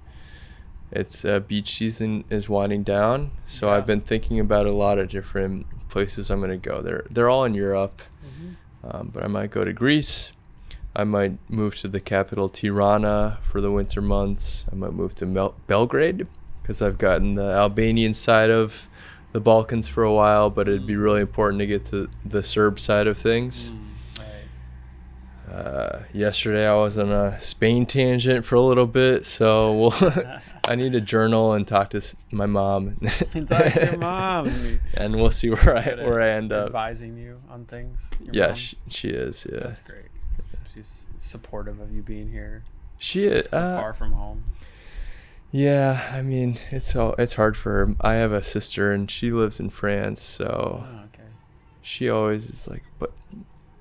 It's 0.93 1.25
uh, 1.25 1.41
beach 1.41 1.75
season 1.79 2.25
is 2.31 2.49
winding 2.51 2.83
down, 2.83 3.31
so 3.47 3.67
Yeah. 3.67 3.77
I've 3.77 3.87
been 3.87 4.03
thinking 4.03 4.39
about 4.39 4.67
a 4.67 4.73
lot 4.73 4.99
of 4.99 5.09
different 5.09 5.67
places 5.89 6.31
I'm 6.31 6.41
gonna 6.41 6.59
go. 6.59 6.83
They're 6.83 7.07
they're 7.11 7.31
all 7.31 7.45
in 7.47 7.55
Europe, 7.55 8.03
Mhm. 8.23 8.57
um, 8.85 9.11
but 9.13 9.25
I 9.25 9.27
might 9.27 9.51
go 9.51 9.65
to 9.65 9.73
Greece. 9.73 10.33
I 10.95 11.05
might 11.05 11.39
move 11.49 11.77
to 11.79 11.89
the 11.89 12.01
capital 12.01 12.51
Tirana 12.51 13.39
for 13.43 13.63
the 13.63 13.71
winter 13.73 14.03
months. 14.03 14.67
I 14.71 14.75
might 14.75 14.93
move 14.93 15.15
to 15.17 15.25
Mel- 15.27 15.55
Belgrade 15.67 16.27
because 16.73 16.81
I've 16.81 16.97
gotten 16.97 17.35
the 17.35 17.53
Albanian 17.53 18.15
side 18.15 18.49
of 18.49 18.89
the 19.33 19.41
Balkans 19.41 19.89
for 19.89 20.05
a 20.05 20.13
while, 20.13 20.49
but 20.49 20.69
it'd 20.69 20.87
be 20.87 20.97
really 20.97 21.21
important 21.21 21.61
to 21.61 21.67
get 21.67 21.85
to 21.87 22.09
the 22.25 22.43
Serb 22.43 22.81
side 22.81 23.07
of 23.07 23.19
things. 23.19 23.73
Mm, 23.73 24.25
right. 25.51 25.55
Uh, 25.55 25.99
yesterday 26.15 26.67
I 26.67 26.75
was 26.77 26.97
on 26.97 27.13
a 27.13 27.39
Spain 27.43 27.85
tangent 27.85 28.47
for 28.47 28.55
a 28.55 28.63
little 28.63 28.87
bit, 28.87 29.27
so 29.27 29.75
we'll 29.75 30.13
I 30.67 30.77
need 30.77 30.93
to 30.93 31.01
journal 31.03 31.53
and 31.53 31.69
talk 31.69 31.91
to 31.91 32.01
my 32.31 32.47
mom. 32.47 32.97
And 33.35 33.47
talk 33.49 33.71
to 33.75 33.85
your 33.85 33.99
mom. 33.99 34.81
and 34.95 35.17
we'll 35.17 35.31
see 35.31 35.51
where 35.51 35.77
I 35.77 35.95
where 36.03 36.23
I 36.23 36.31
end 36.31 36.53
up. 36.55 36.69
Advising 36.69 37.19
you 37.19 37.43
on 37.51 37.67
things. 37.67 38.13
Yeah, 38.33 38.49
mom? 38.49 38.57
she, 38.57 38.79
she 38.89 39.09
is. 39.11 39.47
Yeah, 39.51 39.61
That's 39.61 39.83
great. 39.83 40.07
She's 40.75 41.07
supportive 41.19 41.81
of 41.81 41.93
you 41.93 42.01
being 42.01 42.31
here. 42.31 42.65
she 42.97 43.25
is. 43.25 43.51
so 43.51 43.59
uh, 43.59 43.79
far 43.79 43.93
from 43.93 44.13
home. 44.13 44.45
Yeah, 45.55 46.11
I 46.13 46.23
mean 46.23 46.59
it's 46.71 46.91
so 46.91 47.15
it's 47.19 47.35
hard 47.35 47.57
for 47.57 47.71
her. 47.73 47.95
I 48.01 48.15
have 48.15 48.33
a 48.33 48.43
sister 48.43 48.91
and 48.93 49.11
she 49.11 49.31
lives 49.31 49.61
in 49.61 49.69
France, 49.71 50.21
so 50.23 50.83
Oh, 50.87 51.01
okay. 51.13 51.29
she 51.83 52.09
always 52.09 52.47
is 52.47 52.67
like, 52.67 52.83
but 52.99 53.13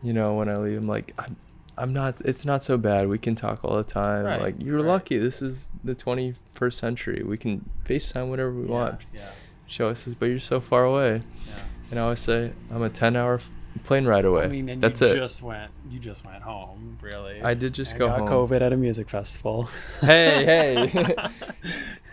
you 0.04 0.12
know, 0.14 0.34
when 0.36 0.50
I 0.50 0.58
leave, 0.58 0.78
I'm 0.78 0.88
like, 0.88 1.14
I'm, 1.18 1.38
I'm 1.78 1.94
not. 1.94 2.20
It's 2.26 2.44
not 2.46 2.64
so 2.64 2.78
bad. 2.78 3.08
We 3.08 3.18
can 3.18 3.36
talk 3.36 3.64
all 3.64 3.78
the 3.78 3.84
time. 3.84 4.26
Right, 4.26 4.42
Like 4.42 4.56
you're 4.60 4.78
right. 4.78 4.86
lucky. 4.86 5.18
This 5.18 5.42
is 5.42 5.70
the 5.84 5.96
21st 5.96 6.74
century. 6.74 7.24
We 7.26 7.38
can 7.38 7.70
FaceTime 7.86 8.28
whatever 8.30 8.52
we 8.52 8.66
Yeah, 8.66 8.72
want. 8.72 9.06
Yeah. 9.14 9.30
She 9.68 9.82
always 9.84 10.00
says, 10.00 10.14
but 10.16 10.26
you're 10.26 10.40
so 10.40 10.60
far 10.60 10.84
away. 10.84 11.22
Yeah. 11.48 11.54
And 11.92 12.00
I 12.00 12.04
always 12.04 12.20
say, 12.20 12.52
I'm 12.70 12.82
a 12.82 12.90
10 12.90 13.16
hour 13.16 13.40
plane 13.84 14.06
ride 14.06 14.26
away. 14.26 14.44
I 14.44 14.48
mean, 14.48 14.70
and 14.70 14.82
That's 14.82 15.02
you 15.02 15.08
it. 15.08 15.16
just 15.16 15.42
went. 15.42 15.72
You 15.90 16.00
just 16.00 16.26
went 16.26 16.44
home, 16.44 16.98
really. 17.02 17.42
I 17.42 17.54
did 17.54 17.74
just 17.74 17.92
And 17.94 18.00
go 18.00 18.08
got 18.08 18.20
home. 18.20 18.50
COVID 18.50 18.62
at 18.62 18.72
a 18.74 18.78
music 18.78 19.10
festival. 19.10 19.70
Hey, 20.02 20.46
hey. 20.92 21.16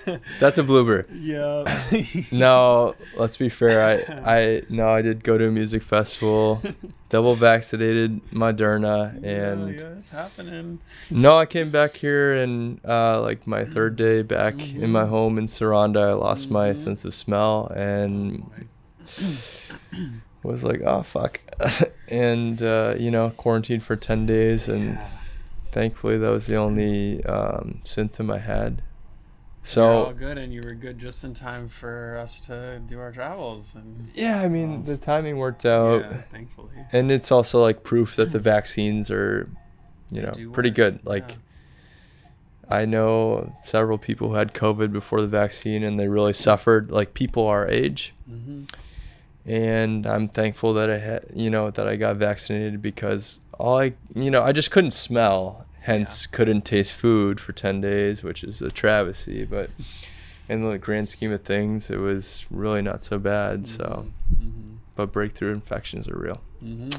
That's 0.41 0.57
a 0.57 0.63
blooper. 0.63 1.05
yeah. 1.13 1.65
No, 2.33 2.95
let's 3.19 3.37
be 3.37 3.51
fair. 3.51 3.83
I, 3.83 4.33
I 4.39 4.63
no, 4.71 4.89
I 4.89 5.03
did 5.03 5.23
go 5.23 5.37
to 5.37 5.49
a 5.49 5.51
music 5.51 5.83
festival, 5.83 6.63
double 7.11 7.35
vaccinated, 7.35 8.23
Moderna, 8.31 9.23
and 9.23 9.75
yeah, 9.75 9.81
yeah, 9.81 9.99
it's 9.99 10.11
happening. 10.11 10.79
no, 11.11 11.37
I 11.37 11.45
came 11.45 11.69
back 11.71 11.95
here 11.97 12.35
and 12.37 12.81
uh, 12.87 13.21
like 13.21 13.47
my 13.47 13.67
third 13.67 13.97
day 13.97 14.23
back 14.23 14.55
in 14.75 14.91
my 14.91 15.05
Mhm. 15.05 15.09
home 15.11 15.39
in 15.39 15.47
Saranda, 15.47 16.09
I 16.09 16.13
lost 16.15 16.51
my 16.51 16.71
Mhm. 16.71 16.77
sense 16.79 17.05
of 17.05 17.15
smell 17.15 17.67
and 17.77 18.51
was 20.43 20.63
like, 20.65 20.81
oh 20.83 21.03
fuck, 21.03 21.41
and 22.09 22.61
uh, 22.63 22.95
you 22.99 23.11
know, 23.11 23.31
quarantined 23.31 23.83
for 23.83 23.97
ten 23.97 24.27
days, 24.27 24.69
and 24.69 24.95
Yeah. 24.95 25.07
thankfully 25.73 26.17
that 26.19 26.29
was 26.31 26.47
the 26.47 26.57
only 26.57 27.25
um, 27.25 27.81
symptom 27.85 28.31
I 28.31 28.39
had. 28.39 28.83
You're 29.77 29.85
all 29.85 30.07
So 30.07 30.15
good, 30.15 30.39
and 30.39 30.53
you 30.53 30.63
were 30.65 30.73
good 30.73 30.99
just 30.99 31.25
in 31.25 31.35
time 31.35 31.69
for 31.69 32.17
us 32.17 32.41
to 32.43 32.81
do 32.87 32.99
our 33.01 33.13
travels, 33.13 33.75
and 33.75 34.09
yeah, 34.15 34.41
I 34.41 34.49
mean 34.49 34.75
Um, 34.77 34.85
the 34.85 34.97
timing 34.97 35.37
worked 35.37 35.67
out. 35.67 36.01
yeah, 36.03 36.23
thankfully. 36.31 36.71
and 36.93 37.11
it's 37.11 37.31
also 37.31 37.61
like 37.61 37.83
proof 37.83 38.17
that 38.17 38.33
the 38.33 38.39
vaccines 38.55 39.11
are 39.11 39.51
you 40.11 40.23
They 40.23 40.27
know 40.45 40.53
pretty 40.53 40.71
work, 40.71 40.77
good 40.77 41.01
like 41.05 41.29
yeah. 42.71 42.77
i 42.79 42.85
know 42.87 43.53
several 43.67 43.99
people 43.99 44.29
who 44.29 44.35
had 44.37 44.55
covid 44.55 44.91
before 44.91 45.21
the 45.21 45.27
vaccine 45.27 45.83
and 45.83 46.01
they 46.01 46.09
really 46.09 46.33
suffered 46.33 46.91
like 46.91 47.13
people 47.13 47.47
our 47.47 47.69
age 47.69 48.15
hmm 48.27 48.61
and 49.49 50.07
i'm 50.07 50.29
thankful 50.29 50.75
that 50.75 50.91
i 50.91 50.99
had 50.99 51.25
you 51.35 51.49
know 51.49 51.71
that 51.71 51.89
i 51.89 51.97
got 51.97 52.17
vaccinated 52.17 52.83
because 52.83 53.41
all 53.59 53.79
i 53.79 53.95
you 54.15 54.31
know 54.31 54.43
i 54.43 54.53
just 54.53 54.71
couldn't 54.71 54.93
smell. 54.93 55.65
Hence 55.81 56.27
couldn't 56.27 56.67
taste 56.67 56.93
food 56.93 57.41
for 57.41 57.53
10 57.53 57.81
days 57.81 58.23
which 58.23 58.45
is 58.45 58.61
a 58.61 58.71
travesty. 58.71 59.47
But 59.47 59.71
in 60.47 60.69
the 60.69 60.77
grand 60.77 61.09
scheme 61.09 61.33
of 61.33 61.45
things 61.45 61.89
it 61.89 61.97
was 61.97 62.45
really 62.51 62.83
not 62.83 63.03
so 63.03 63.19
bad 63.19 63.67
so. 63.67 64.07
Hmm 64.37 64.75
but 64.97 65.13
breakthrough 65.13 65.53
infections 65.53 66.09
are 66.09 66.19
real. 66.19 66.41
Hmm 66.61 66.91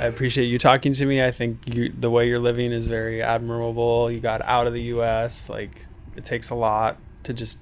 I 0.00 0.06
appreciate 0.06 0.46
you 0.46 0.58
talking 0.58 0.92
to 0.94 1.06
me. 1.06 1.24
I 1.24 1.30
think 1.30 1.60
you, 1.64 1.90
the 1.98 2.10
way 2.10 2.28
you're 2.28 2.38
living 2.38 2.72
is 2.72 2.86
very 2.86 3.22
admirable. 3.22 4.10
You 4.10 4.20
got 4.20 4.42
out 4.42 4.66
of 4.66 4.74
the 4.74 4.82
U.S. 4.82 5.48
Like 5.48 5.86
it 6.16 6.24
takes 6.24 6.50
a 6.50 6.54
lot 6.54 6.98
to 7.24 7.32
just 7.32 7.58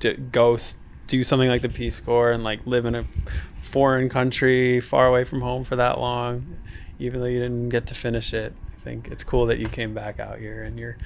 to 0.00 0.14
go 0.14 0.54
s- 0.54 0.76
do 1.06 1.22
something 1.24 1.48
like 1.48 1.62
the 1.62 1.68
Peace 1.68 2.00
Corps 2.00 2.32
and 2.32 2.44
like 2.44 2.60
live 2.66 2.84
in 2.86 2.94
a 2.94 3.04
foreign 3.60 4.08
country 4.08 4.80
far 4.80 5.06
away 5.06 5.24
from 5.24 5.40
home 5.40 5.64
for 5.64 5.76
that 5.76 5.98
long, 5.98 6.56
even 6.98 7.20
though 7.20 7.26
you 7.26 7.38
didn't 7.40 7.68
get 7.68 7.86
to 7.88 7.94
finish 7.94 8.32
it. 8.32 8.52
I 8.72 8.84
think 8.84 9.08
it's 9.08 9.24
cool 9.24 9.46
that 9.46 9.58
you 9.58 9.68
came 9.68 9.92
back 9.94 10.20
out 10.20 10.38
here 10.38 10.62
and 10.62 10.78
you're 10.78 10.96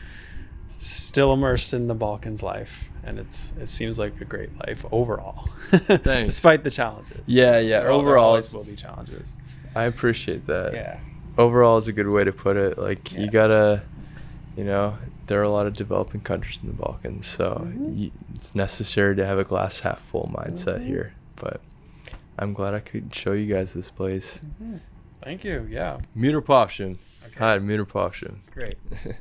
still 0.76 1.32
immersed 1.32 1.72
in 1.74 1.86
the 1.88 1.94
Balkans 1.94 2.42
life, 2.42 2.88
and 3.04 3.18
it's 3.18 3.52
it 3.58 3.68
seems 3.68 3.98
like 3.98 4.20
a 4.20 4.24
great 4.24 4.50
life 4.66 4.84
overall, 4.92 5.48
despite 6.04 6.64
the 6.64 6.70
challenges. 6.70 7.28
Yeah, 7.28 7.58
yeah, 7.58 7.80
There 7.80 7.90
overall 7.90 8.26
always 8.30 8.54
will 8.54 8.64
be 8.64 8.76
challenges. 8.76 9.32
I 9.74 9.84
appreciate 9.84 10.46
that. 10.46 10.72
Yeah, 10.74 10.98
Overall 11.38 11.78
is 11.78 11.88
a 11.88 11.92
good 11.92 12.08
way 12.08 12.22
to 12.24 12.32
put 12.32 12.56
it. 12.56 12.78
Like 12.78 13.12
Yeah. 13.12 13.20
you 13.20 13.30
gotta, 13.30 13.82
you 14.56 14.64
know, 14.64 14.96
there 15.26 15.40
are 15.40 15.44
a 15.44 15.50
lot 15.50 15.66
of 15.66 15.74
developing 15.74 16.20
countries 16.20 16.60
in 16.62 16.68
the 16.68 16.74
Balkans, 16.74 17.26
so 17.26 17.66
Mhm. 17.66 17.96
y 17.96 18.10
it's 18.34 18.54
necessary 18.54 19.16
to 19.16 19.24
have 19.26 19.38
a 19.38 19.44
glass 19.44 19.80
half 19.80 20.00
full 20.00 20.30
mindset 20.34 20.80
Mhm. 20.80 20.86
here. 20.86 21.14
But 21.36 21.60
I'm 22.38 22.52
glad 22.52 22.74
I 22.74 22.80
could 22.80 23.14
show 23.14 23.32
you 23.32 23.52
guys 23.52 23.72
this 23.74 23.90
place. 23.90 24.40
thank 25.22 25.44
you. 25.44 25.66
Yeah, 25.70 25.98
Mutter 26.14 26.40
Poption. 26.42 26.98
Okay. 27.26 27.38
Hi, 27.38 27.58
Mutter 27.58 27.84
Poption. 27.86 28.40
great. 28.52 28.76